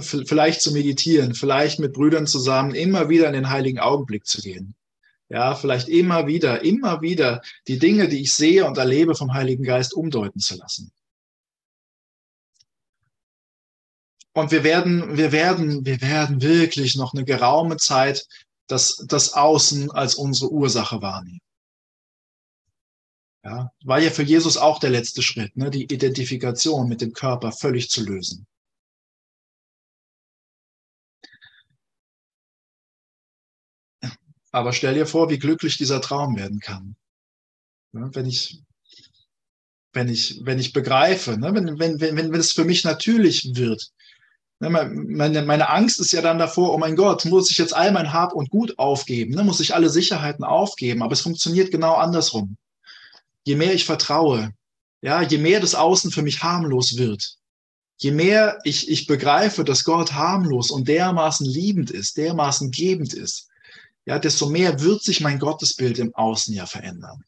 [0.00, 4.74] Vielleicht zu meditieren, vielleicht mit Brüdern zusammen immer wieder in den heiligen Augenblick zu gehen.
[5.28, 9.64] Ja, vielleicht immer wieder, immer wieder die Dinge, die ich sehe und erlebe vom Heiligen
[9.64, 10.92] Geist umdeuten zu lassen.
[14.32, 18.26] Und wir werden, wir werden, wir werden wirklich noch eine geraume Zeit
[18.66, 21.40] das, das Außen als unsere Ursache wahrnehmen.
[23.44, 27.52] Ja, war ja für Jesus auch der letzte Schritt, ne, die Identifikation mit dem Körper
[27.52, 28.46] völlig zu lösen.
[34.56, 36.96] Aber stell dir vor, wie glücklich dieser Traum werden kann.
[37.92, 38.62] Ja, wenn ich,
[39.92, 43.92] wenn ich, wenn ich begreife, ne, wenn, wenn, wenn, wenn es für mich natürlich wird,
[44.58, 47.92] Ne, meine, meine Angst ist ja dann davor, oh mein Gott, muss ich jetzt all
[47.92, 49.44] mein Hab und Gut aufgeben, ne?
[49.44, 52.56] muss ich alle Sicherheiten aufgeben, aber es funktioniert genau andersrum.
[53.44, 54.52] Je mehr ich vertraue,
[55.02, 57.36] ja, je mehr das Außen für mich harmlos wird,
[57.98, 63.50] je mehr ich, ich begreife, dass Gott harmlos und dermaßen liebend ist, dermaßen gebend ist,
[64.06, 67.24] ja, desto mehr wird sich mein Gottesbild im Außen ja verändern.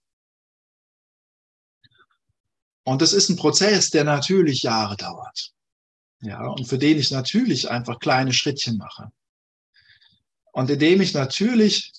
[2.84, 5.52] Und das ist ein Prozess, der natürlich Jahre dauert.
[6.20, 9.10] Ja, und für den ich natürlich einfach kleine Schrittchen mache.
[10.52, 11.92] Und indem ich natürlich,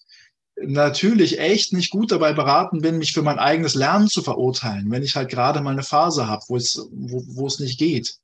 [0.55, 5.03] natürlich echt nicht gut dabei beraten bin, mich für mein eigenes Lernen zu verurteilen, wenn
[5.03, 8.17] ich halt gerade mal eine Phase habe, wo es, wo, wo es nicht geht.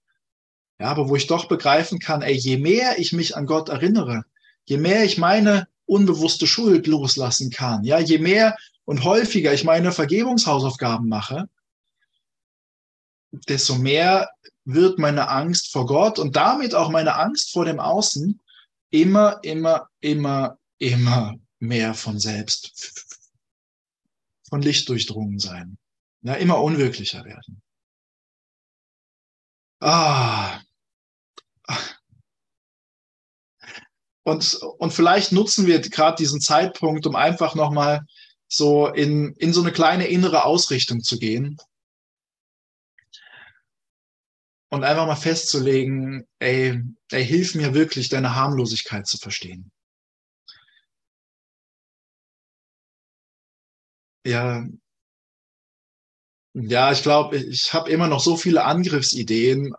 [0.80, 4.24] Ja, aber wo ich doch begreifen kann, ey, je mehr ich mich an Gott erinnere,
[4.65, 9.91] je mehr ich meine unbewusste Schuld loslassen kann, ja, je mehr und häufiger ich meine
[9.91, 11.50] Vergebungshausaufgaben mache,
[13.48, 14.30] desto mehr
[14.63, 18.39] wird meine Angst vor Gott und damit auch meine Angst vor dem Außen
[18.89, 22.74] immer, immer, immer, immer mehr von selbst,
[24.50, 25.78] von Licht durchdrungen sein.
[26.21, 27.62] Ja, immer unwirklicher werden.
[29.80, 30.64] Ah.
[34.26, 38.02] Und, und vielleicht nutzen wir gerade diesen Zeitpunkt, um einfach nochmal
[38.48, 41.58] so in, in so eine kleine innere Ausrichtung zu gehen
[44.70, 49.72] und einfach mal festzulegen, ey, ey, hilf mir wirklich, deine Harmlosigkeit zu verstehen.
[54.26, 54.66] Ja,
[56.54, 59.76] ja, ich glaube, ich habe immer noch so viele Angriffsideen,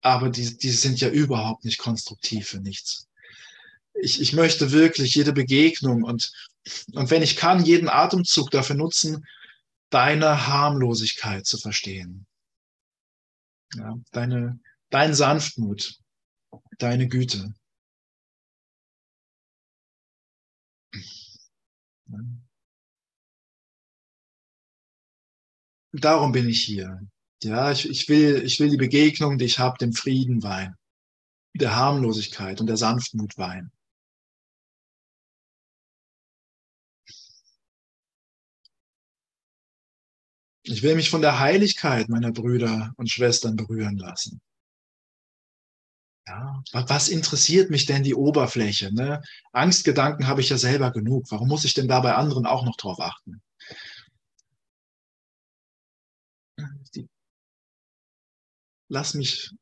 [0.00, 3.06] aber die, die sind ja überhaupt nicht konstruktiv für nichts.
[4.00, 6.32] Ich, ich möchte wirklich jede Begegnung und,
[6.92, 9.24] und wenn ich kann, jeden Atemzug dafür nutzen,
[9.90, 12.26] deine Harmlosigkeit zu verstehen.
[13.74, 15.98] Ja, deine, dein Sanftmut,
[16.78, 17.54] deine Güte.
[25.92, 27.00] Darum bin ich hier.
[27.42, 30.76] Ja, ich, ich, will, ich will die Begegnung, die ich habe, dem Frieden weihen,
[31.54, 33.72] der Harmlosigkeit und der Sanftmut weihen.
[40.68, 44.40] Ich will mich von der Heiligkeit meiner Brüder und Schwestern berühren lassen.
[46.26, 48.92] Ja, was interessiert mich denn die Oberfläche?
[48.92, 49.22] Ne?
[49.52, 51.30] Angstgedanken habe ich ja selber genug.
[51.30, 53.40] Warum muss ich denn da bei anderen auch noch drauf achten?
[58.88, 59.52] lass mich,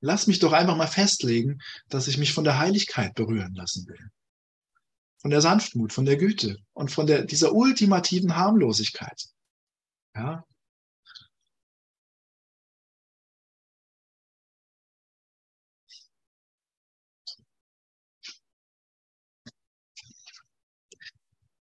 [0.00, 4.10] lass mich doch einfach mal festlegen, dass ich mich von der Heiligkeit berühren lassen will.
[5.18, 9.28] Von der Sanftmut, von der Güte und von der, dieser ultimativen Harmlosigkeit.
[10.20, 10.44] Ja.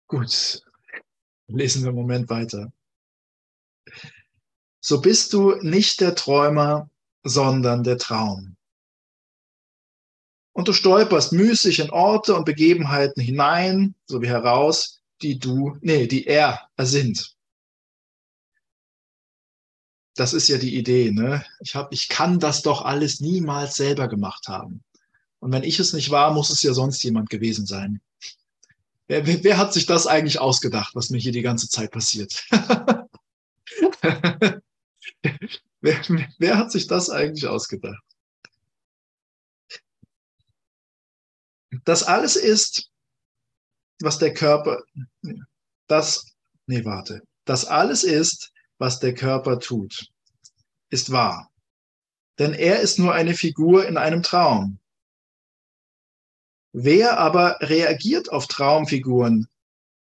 [0.07, 0.61] Gut,
[1.47, 2.73] lesen wir einen Moment weiter.
[4.81, 6.89] So bist du nicht der Träumer,
[7.23, 8.57] sondern der Traum.
[10.51, 16.27] Und du stolperst müßig in Orte und Begebenheiten hinein, sowie heraus, die du, nee, die
[16.27, 17.32] er ersinnt
[20.15, 21.43] das ist ja die Idee, ne?
[21.59, 24.83] Ich, hab, ich kann das doch alles niemals selber gemacht haben.
[25.39, 27.99] Und wenn ich es nicht war, muss es ja sonst jemand gewesen sein.
[29.07, 32.45] Wer, wer, wer hat sich das eigentlich ausgedacht, was mir hier die ganze Zeit passiert?
[35.81, 36.01] wer,
[36.37, 38.03] wer hat sich das eigentlich ausgedacht?
[41.85, 42.89] Das alles ist,
[43.99, 44.83] was der Körper,
[45.87, 46.33] das,
[46.67, 50.11] nee, warte, das alles ist, was der Körper tut,
[50.89, 51.51] ist wahr.
[52.39, 54.79] Denn er ist nur eine Figur in einem Traum.
[56.71, 59.47] Wer aber reagiert auf Traumfiguren,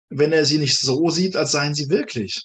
[0.10, 2.44] wenn er sie nicht so sieht, als seien sie wirklich?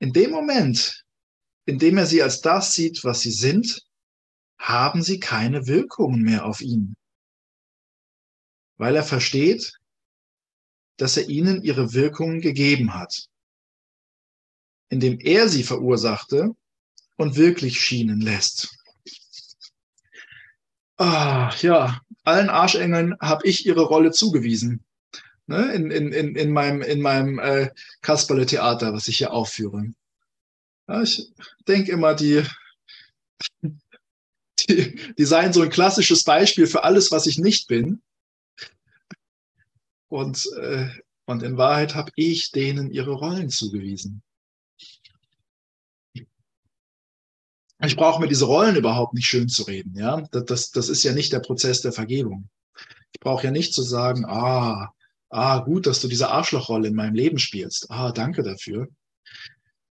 [0.00, 1.04] In dem Moment,
[1.66, 3.86] in dem er sie als das sieht, was sie sind,
[4.58, 6.96] haben sie keine Wirkungen mehr auf ihn,
[8.76, 9.79] weil er versteht,
[11.00, 13.28] dass er ihnen ihre Wirkungen gegeben hat,
[14.90, 16.54] indem er sie verursachte
[17.16, 18.76] und wirklich schienen lässt.
[20.98, 24.84] Ah, ja, allen Arschengeln habe ich ihre Rolle zugewiesen.
[25.46, 27.70] Ne, in, in, in, in meinem, in meinem äh,
[28.02, 29.86] Kasperle-Theater, was ich hier aufführe.
[30.86, 31.32] Ja, ich
[31.66, 32.44] denke immer, die,
[34.68, 38.02] die, die seien so ein klassisches Beispiel für alles, was ich nicht bin.
[40.10, 40.88] Und, äh,
[41.24, 44.22] und in Wahrheit habe ich denen ihre Rollen zugewiesen.
[47.82, 49.94] Ich brauche mir diese Rollen überhaupt nicht schön zu reden.
[49.96, 50.20] Ja?
[50.32, 52.50] Das, das, das ist ja nicht der Prozess der Vergebung.
[53.12, 54.92] Ich brauche ja nicht zu sagen, ah,
[55.30, 57.90] ah, gut, dass du diese Arschlochrolle in meinem Leben spielst.
[57.90, 58.88] Ah, danke dafür.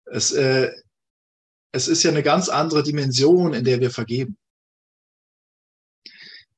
[0.06, 0.72] Es, äh,
[1.74, 4.38] es ist ja eine ganz andere Dimension, in der wir vergeben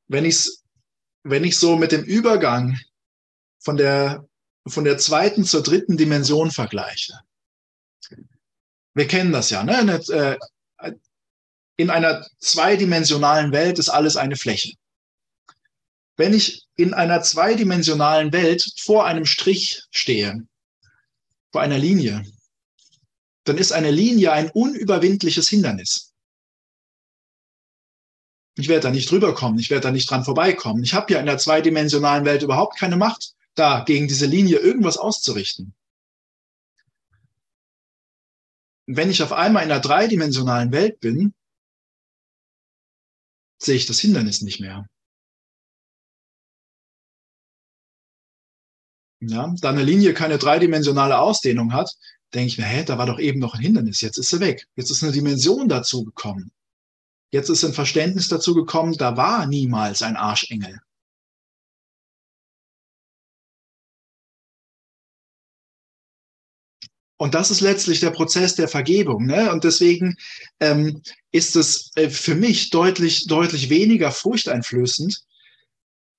[0.07, 0.49] wenn ich
[1.23, 2.77] wenn ich so mit dem Übergang
[3.59, 4.27] von der,
[4.67, 7.19] von der zweiten zur dritten Dimension vergleiche.
[8.93, 10.01] Wir kennen das ja, ne?
[10.09, 10.37] Äh,
[11.77, 14.75] in einer zweidimensionalen Welt ist alles eine Fläche.
[16.15, 20.47] Wenn ich in einer zweidimensionalen Welt vor einem Strich stehe,
[21.51, 22.23] vor einer Linie,
[23.43, 26.13] dann ist eine Linie ein unüberwindliches Hindernis.
[28.57, 30.83] Ich werde da nicht drüber kommen, ich werde da nicht dran vorbeikommen.
[30.83, 34.97] Ich habe ja in der zweidimensionalen Welt überhaupt keine Macht, da gegen diese Linie irgendwas
[34.97, 35.73] auszurichten.
[38.87, 41.33] Wenn ich auf einmal in einer dreidimensionalen Welt bin,
[43.57, 44.87] sehe ich das Hindernis nicht mehr.
[49.21, 51.89] Ja, da eine Linie keine dreidimensionale Ausdehnung hat,
[52.33, 54.67] denke ich mir, hä, da war doch eben noch ein Hindernis, jetzt ist sie weg.
[54.75, 56.51] Jetzt ist eine Dimension dazu gekommen.
[57.31, 60.79] Jetzt ist ein Verständnis dazu gekommen, da war niemals ein Arschengel.
[67.17, 69.25] Und das ist letztlich der Prozess der Vergebung.
[69.25, 69.51] Ne?
[69.51, 70.17] Und deswegen
[70.59, 71.01] ähm,
[71.31, 75.21] ist es äh, für mich deutlich, deutlich weniger furchteinflößend,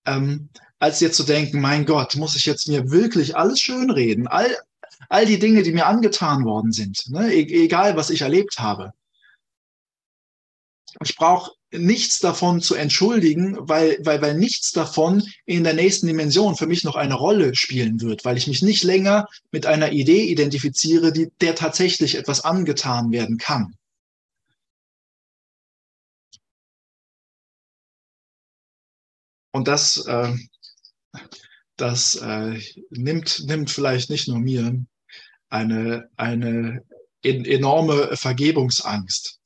[0.07, 4.27] ähm, als jetzt zu denken, mein Gott, muss ich jetzt mir wirklich alles schönreden?
[4.27, 4.57] All,
[5.09, 7.33] all die Dinge, die mir angetan worden sind, ne?
[7.33, 8.93] e egal was ich erlebt habe
[11.05, 16.57] ich brauche nichts davon zu entschuldigen, weil, weil, weil nichts davon in der nächsten Dimension
[16.57, 20.25] für mich noch eine Rolle spielen wird, weil ich mich nicht länger mit einer Idee
[20.25, 23.75] identifiziere, die, der tatsächlich etwas angetan werden kann.
[29.53, 30.35] Und das, äh,
[31.77, 32.61] das äh,
[32.91, 34.85] nimmt, nimmt vielleicht nicht nur mir
[35.49, 36.85] eine, eine
[37.23, 39.41] enorme Vergebungsangst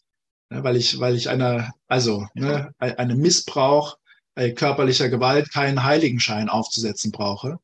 [0.51, 3.96] ne, weil ich, weil ich einer, also ne, einem Missbrauch
[4.34, 7.59] äh, körperlicher Gewalt keinen Heiligenschein aufzusetzen brauche,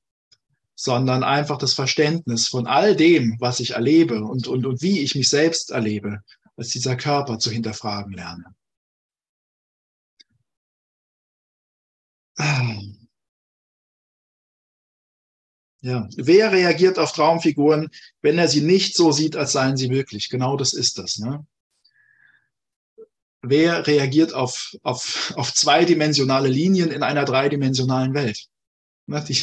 [0.75, 5.15] sondern einfach das Verständnis von all dem, was ich erlebe und, und, und wie ich
[5.15, 6.21] mich selbst erlebe,
[6.57, 8.45] als dieser Körper zu hinterfragen lerne.
[15.81, 17.89] Ja, wer reagiert auf Traumfiguren,
[18.21, 20.29] wenn er sie nicht so sieht, als seien sie wirklich?
[20.29, 21.19] Genau das ist das.
[21.19, 21.47] Ne?
[23.49, 28.47] Wer reagiert auf, auf, auf zweidimensionale Linien in einer dreidimensionalen Welt?
[29.09, 29.39] Die,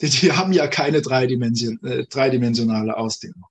[0.00, 3.44] die, die haben ja keine Dreidimension, äh, dreidimensionale Ausdehnung.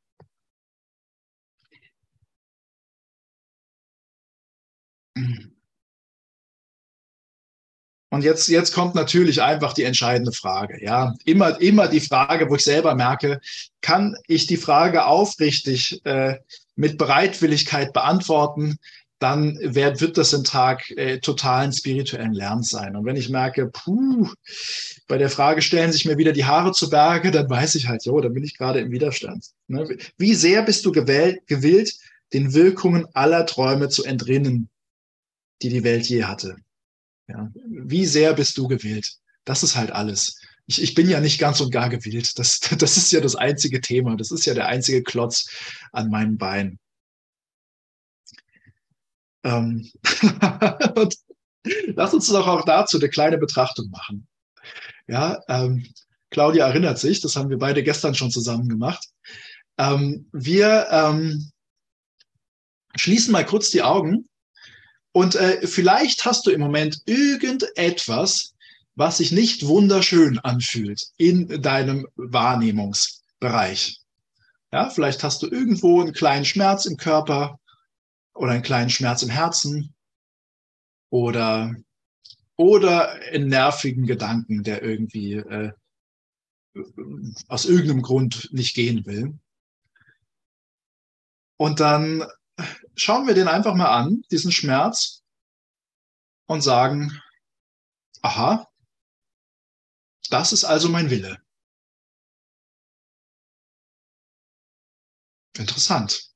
[8.16, 10.82] Und jetzt, jetzt kommt natürlich einfach die entscheidende Frage.
[10.82, 13.42] Ja, immer, immer die Frage, wo ich selber merke,
[13.82, 16.38] kann ich die Frage aufrichtig äh,
[16.76, 18.78] mit Bereitwilligkeit beantworten?
[19.20, 22.96] Dann wird, wird das ein Tag äh, totalen spirituellen Lernens sein.
[22.96, 24.30] Und wenn ich merke, puh,
[25.08, 28.06] bei der Frage stellen sich mir wieder die Haare zu Berge, dann weiß ich halt,
[28.06, 29.46] jo, dann bin ich gerade im Widerstand.
[29.68, 29.98] Ne?
[30.18, 31.96] Wie sehr bist du gewählt, gewillt,
[32.34, 34.70] den Wirkungen aller Träume zu entrinnen,
[35.62, 36.58] die die Welt je hatte?
[37.28, 37.52] Ja?
[37.68, 39.18] Wie sehr bist du gewillt?
[39.46, 40.42] Das ist halt alles.
[40.68, 42.38] Ich, ich bin ja nicht ganz und gar gewillt.
[42.38, 44.18] Das, das ist ja das einzige Thema.
[44.18, 45.50] Das ist ja der einzige Klotz
[45.94, 46.80] an meinem Bein.
[49.46, 49.90] Ähm
[51.96, 54.28] Lass uns doch auch dazu eine kleine Betrachtung machen.
[55.08, 55.88] Ja, ähm,
[56.30, 59.08] Claudia erinnert sich, das haben wir beide gestern schon zusammen gemacht.
[59.78, 61.52] Ähm, wir ähm,
[62.96, 64.28] schließen mal kurz die Augen
[65.12, 68.54] und äh, vielleicht hast du im Moment irgendetwas,
[68.96, 74.02] was sich nicht wunderschön anfühlt in deinem Wahrnehmungsbereich.
[74.72, 77.60] Ja, vielleicht hast du irgendwo einen kleinen Schmerz im Körper
[78.36, 79.96] oder einen kleinen Schmerz im Herzen
[81.10, 81.74] oder,
[82.58, 85.72] oder einen nervigen Gedanken, der irgendwie äh,
[87.48, 89.40] aus irgendeinem Grund nicht gehen will.
[91.58, 92.26] Und dann
[92.96, 95.24] schauen wir den einfach mal an, diesen Schmerz,
[96.48, 97.20] und sagen,
[98.22, 98.68] aha,
[100.30, 101.42] das ist also mein Wille.
[105.58, 106.32] Interessant.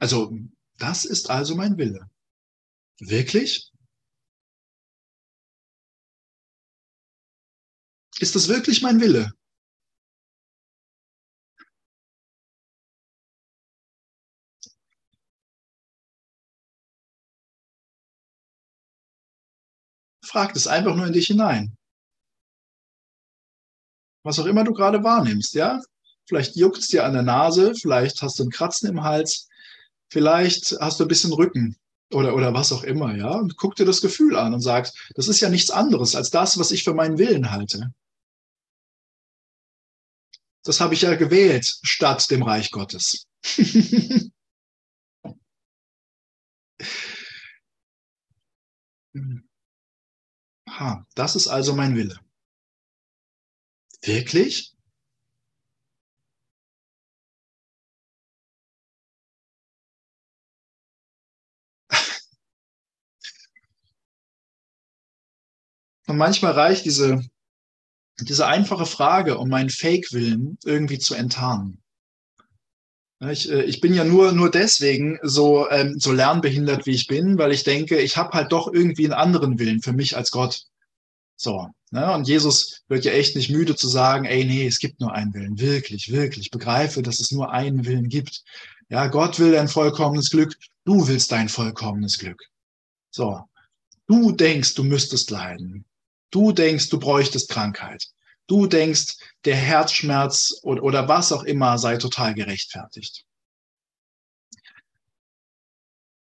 [0.00, 0.32] Also,
[0.78, 2.08] das ist also mein Wille.
[3.00, 3.70] Wirklich?
[8.18, 9.32] Ist das wirklich mein Wille?
[20.24, 21.76] Frag das einfach nur in dich hinein.
[24.22, 25.80] Was auch immer du gerade wahrnimmst, ja?
[26.26, 29.49] Vielleicht juckt es dir an der Nase, vielleicht hast du ein Kratzen im Hals,
[30.10, 31.76] vielleicht hast du ein bisschen Rücken
[32.12, 33.30] oder, oder was auch immer, ja?
[33.30, 36.58] Und guck dir das Gefühl an und sagst, das ist ja nichts anderes als das,
[36.58, 37.92] was ich für meinen Willen halte.
[40.64, 43.26] Das habe ich ja gewählt statt dem Reich Gottes.
[50.68, 52.18] Ha, das ist also mein Wille.
[54.02, 54.72] Wirklich?
[66.10, 67.24] Und manchmal reicht diese,
[68.20, 71.80] diese einfache Frage, um meinen Fake-Willen irgendwie zu enttarnen.
[73.30, 77.38] Ich, äh, ich bin ja nur, nur deswegen so, ähm, so lernbehindert, wie ich bin,
[77.38, 80.64] weil ich denke, ich habe halt doch irgendwie einen anderen Willen für mich als Gott.
[81.36, 81.68] So.
[81.92, 82.12] Ne?
[82.12, 85.32] Und Jesus wird ja echt nicht müde zu sagen, ey, nee, es gibt nur einen
[85.32, 85.60] Willen.
[85.60, 86.50] Wirklich, wirklich.
[86.50, 88.42] Begreife, dass es nur einen Willen gibt.
[88.88, 90.56] Ja, Gott will dein vollkommenes Glück.
[90.84, 92.42] Du willst dein vollkommenes Glück.
[93.12, 93.44] So.
[94.08, 95.84] Du denkst, du müsstest leiden.
[96.30, 98.06] Du denkst, du bräuchtest Krankheit.
[98.46, 103.24] Du denkst, der Herzschmerz oder, oder was auch immer sei total gerechtfertigt.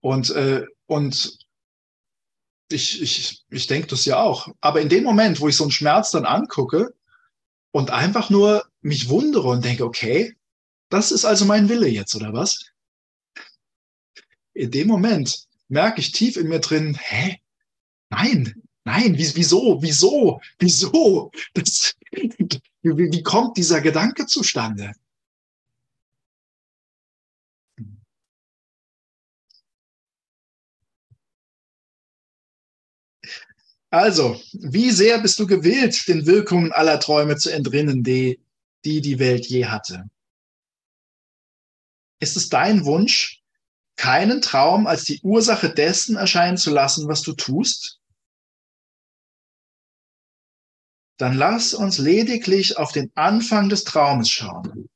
[0.01, 1.39] Und, äh, und
[2.69, 4.47] ich, ich, ich denke das ja auch.
[4.61, 6.93] Aber in dem Moment, wo ich so einen Schmerz dann angucke
[7.71, 10.35] und einfach nur mich wundere und denke, okay,
[10.89, 12.71] das ist also mein Wille jetzt, oder was?
[14.53, 17.41] In dem Moment merke ich tief in mir drin, hä?
[18.09, 21.31] Nein, nein, wieso, wieso, wieso?
[21.53, 21.95] Das,
[22.81, 24.93] wie, kommt dieser Gedanke zustande?
[33.89, 38.39] Also, wie sehr bist du gewillt, den Wirkungen aller Träume zu entrinnen, die
[38.83, 40.09] die, die Welt je hatte?
[42.19, 43.41] Ist es dein Wunsch,
[43.95, 47.99] keinen Traum als die Ursache dessen erscheinen zu lassen, was du tust?
[51.17, 54.89] Dann lass uns lediglich auf den Anfang des Traumes schauen.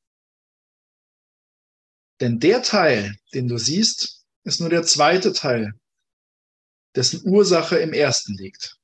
[2.20, 5.72] Denn der Teil, den du siehst, ist nur der zweite Teil,
[6.94, 8.76] dessen Ursache im ersten liegt.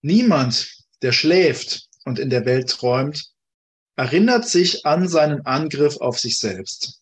[0.00, 3.32] Niemand, der schläft und in der Welt träumt,
[3.94, 7.00] erinnert sich an seinen Angriff auf sich selbst.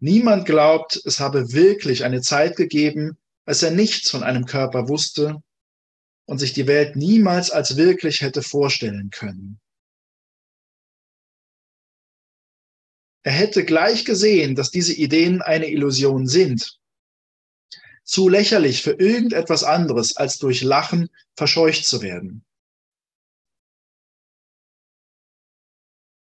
[0.00, 3.18] Niemand glaubt, es habe wirklich eine Zeit gegeben,
[3.48, 5.42] als er nichts von einem Körper wusste
[6.26, 9.58] und sich die Welt niemals als wirklich hätte vorstellen können.
[13.22, 16.78] Er hätte gleich gesehen, dass diese Ideen eine Illusion sind.
[18.04, 22.44] Zu lächerlich für irgendetwas anderes, als durch Lachen verscheucht zu werden.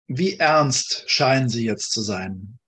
[0.06, 2.60] Wie ernst scheinen sie jetzt zu sein?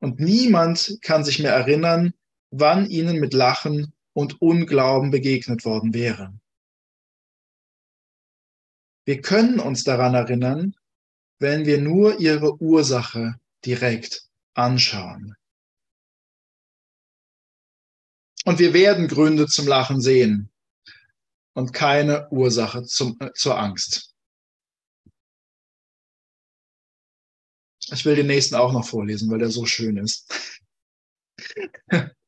[0.00, 2.12] Und niemand kann sich mehr erinnern,
[2.50, 6.32] wann ihnen mit Lachen und Unglauben begegnet worden wäre.
[9.04, 10.74] Wir können uns daran erinnern,
[11.38, 15.36] wenn wir nur ihre Ursache direkt anschauen.
[18.44, 20.50] Und wir werden Gründe zum Lachen sehen
[21.54, 24.14] und keine Ursache zum, äh, zur Angst.
[27.92, 30.60] Ich will den nächsten auch noch vorlesen, weil der so schön ist.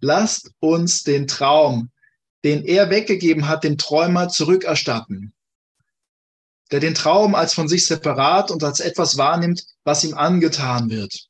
[0.00, 1.90] Lasst uns den Traum,
[2.44, 5.34] den er weggegeben hat, dem Träumer zurückerstatten,
[6.70, 11.28] der den Traum als von sich separat und als etwas wahrnimmt, was ihm angetan wird.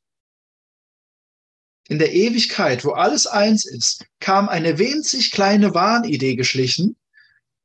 [1.89, 6.95] In der Ewigkeit, wo alles eins ist, kam eine winzig kleine Wahnidee geschlichen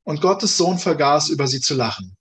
[0.03, 2.17] und Gottes Sohn vergaß, über sie zu lachen.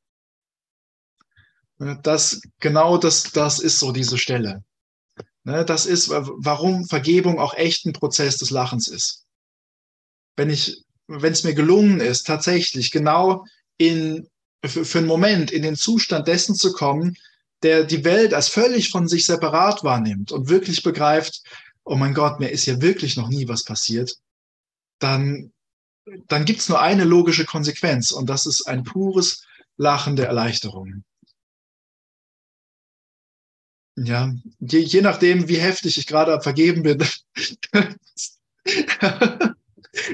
[1.78, 4.64] Das, genau das, das ist so diese Stelle.
[5.46, 9.26] Ne, das ist, warum Vergebung auch echt ein Prozess des Lachens ist.
[10.34, 13.44] Wenn ich, wenn es mir gelungen ist, tatsächlich genau
[13.78, 14.28] in,
[14.64, 17.16] für, für einen Moment in den Zustand dessen zu kommen,
[17.62, 21.42] der die Welt als völlig von sich separat wahrnimmt und wirklich begreift,
[21.84, 24.16] oh mein Gott, mir ist hier wirklich noch nie was passiert,
[24.98, 25.52] dann,
[26.26, 29.44] dann gibt's nur eine logische Konsequenz und das ist ein pures
[29.76, 31.04] Lachen der Erleichterung.
[33.96, 36.98] Ja, je, je nachdem, wie heftig ich gerade vergeben bin,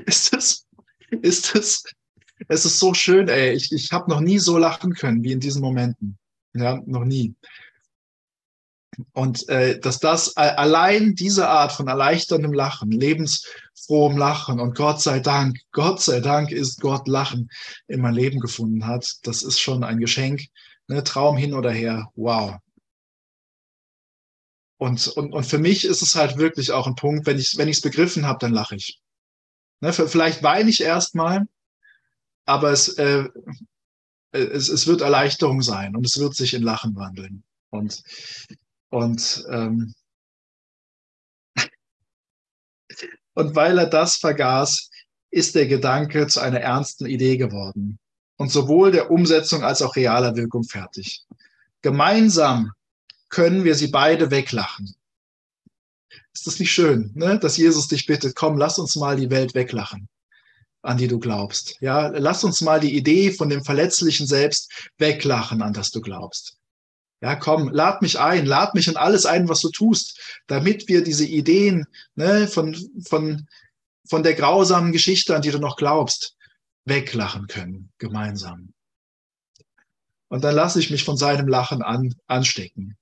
[0.06, 0.66] ist das,
[1.10, 1.82] ist das,
[2.48, 3.54] es ist so schön, ey.
[3.54, 6.16] Ich, ich habe noch nie so lachen können wie in diesen Momenten.
[6.54, 7.34] Ja, noch nie.
[9.12, 15.20] Und äh, dass das allein diese Art von erleichterndem Lachen, lebensfrohem Lachen und Gott sei
[15.20, 17.50] Dank, Gott sei Dank ist Gott Lachen
[17.88, 20.42] in mein Leben gefunden hat, das ist schon ein Geschenk.
[20.88, 21.02] Ne?
[21.02, 22.58] Traum hin oder her, wow.
[24.82, 27.68] Und, und, und für mich ist es halt wirklich auch ein Punkt, wenn ich wenn
[27.68, 29.00] es begriffen habe, dann lache ich.
[29.78, 31.46] Ne, vielleicht weine ich erstmal,
[32.46, 33.28] aber es, äh,
[34.32, 37.44] es, es wird Erleichterung sein und es wird sich in Lachen wandeln.
[37.70, 38.02] Und,
[38.90, 39.94] und, ähm,
[43.34, 44.90] und weil er das vergaß,
[45.30, 48.00] ist der Gedanke zu einer ernsten Idee geworden
[48.36, 51.24] und sowohl der Umsetzung als auch realer Wirkung fertig.
[51.82, 52.72] Gemeinsam
[53.32, 54.94] können wir sie beide weglachen.
[56.34, 57.38] Ist das nicht schön, ne?
[57.38, 60.08] dass Jesus dich bittet, komm, lass uns mal die Welt weglachen,
[60.82, 61.76] an die du glaubst.
[61.80, 66.58] Ja, lass uns mal die Idee von dem verletzlichen Selbst weglachen, an das du glaubst.
[67.22, 71.02] Ja, komm, lad mich ein, lad mich in alles ein, was du tust, damit wir
[71.02, 72.76] diese Ideen ne, von,
[73.06, 73.46] von,
[74.08, 76.36] von der grausamen Geschichte, an die du noch glaubst,
[76.84, 78.74] weglachen können, gemeinsam.
[80.28, 82.98] Und dann lasse ich mich von seinem Lachen an, anstecken.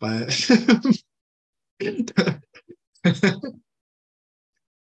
[0.00, 0.28] Weil,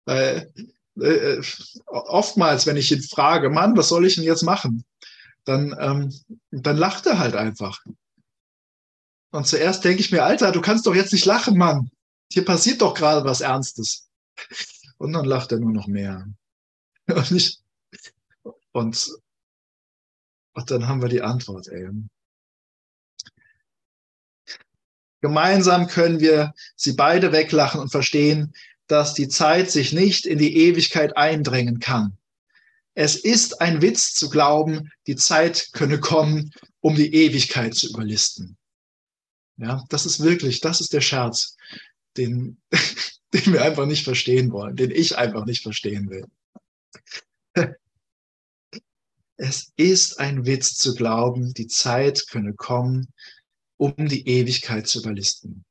[0.05, 0.53] weil
[0.99, 1.41] äh,
[1.87, 4.83] oftmals, wenn ich ihn frage, Mann, was soll ich denn jetzt machen?
[5.45, 6.13] Dann, ähm,
[6.51, 7.79] dann lacht er halt einfach.
[9.31, 11.89] Und zuerst denke ich mir, Alter, du kannst doch jetzt nicht lachen, Mann.
[12.31, 14.09] Hier passiert doch gerade was Ernstes.
[14.97, 16.27] Und dann lacht er nur noch mehr.
[17.11, 17.59] Und, ich,
[18.71, 19.09] und,
[20.53, 21.89] und dann haben wir die Antwort, ey.
[25.21, 28.53] Gemeinsam können wir sie beide weglachen und verstehen,
[28.87, 32.17] dass die Zeit sich nicht in die Ewigkeit eindrängen kann.
[32.93, 36.51] Es ist ein Witz zu glauben, die Zeit könne kommen,
[36.81, 38.57] um die Ewigkeit zu überlisten.
[39.57, 41.55] Ja, das ist wirklich, das ist der Scherz,
[42.17, 42.59] den,
[43.33, 46.25] den wir einfach nicht verstehen wollen, den ich einfach nicht verstehen will.
[49.43, 53.11] Es ist ein Witz zu glauben, die Zeit könne kommen,
[53.81, 55.65] um die Ewigkeit zu überlisten.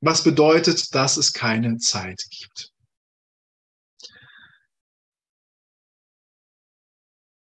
[0.00, 2.72] Was bedeutet, dass es keine Zeit gibt.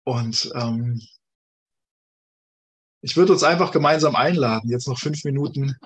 [0.04, 1.02] Und ähm,
[3.02, 5.76] ich würde uns einfach gemeinsam einladen, jetzt noch fünf Minuten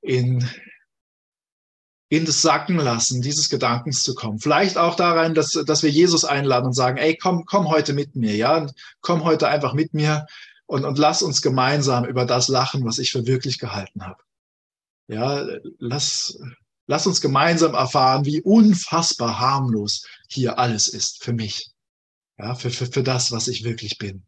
[0.00, 0.44] in,
[2.08, 4.40] in das Sacken lassen, dieses Gedankens zu kommen.
[4.40, 8.16] Vielleicht auch daran, dass, dass wir Jesus einladen und sagen, ey, komm, komm heute mit
[8.16, 8.66] mir, ja,
[9.02, 10.26] komm heute einfach mit mir
[10.66, 14.22] und, und lass uns gemeinsam über das lachen, was ich für wirklich gehalten habe.
[15.08, 15.46] Ja,
[15.78, 16.38] lass,
[16.86, 21.70] lass uns gemeinsam erfahren, wie unfassbar harmlos hier alles ist für mich.
[22.38, 24.26] Ja, für, für, für das, was ich wirklich bin.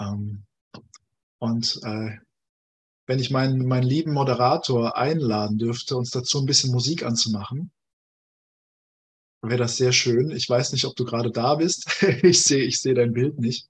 [0.00, 0.46] Ähm,
[1.38, 2.16] und äh,
[3.06, 7.70] wenn ich meinen, meinen lieben Moderator einladen dürfte, uns dazu ein bisschen Musik anzumachen,
[9.48, 10.30] wäre das sehr schön.
[10.30, 12.02] Ich weiß nicht, ob du gerade da bist.
[12.22, 13.68] ich sehe ich sehe dein Bild nicht.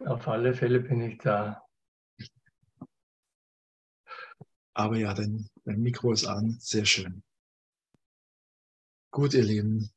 [0.00, 1.62] Auf alle Fälle bin ich da.
[4.74, 6.56] Aber ja, dein, dein Mikro ist an.
[6.58, 7.22] Sehr schön.
[9.12, 9.93] Gut, ihr Lieben.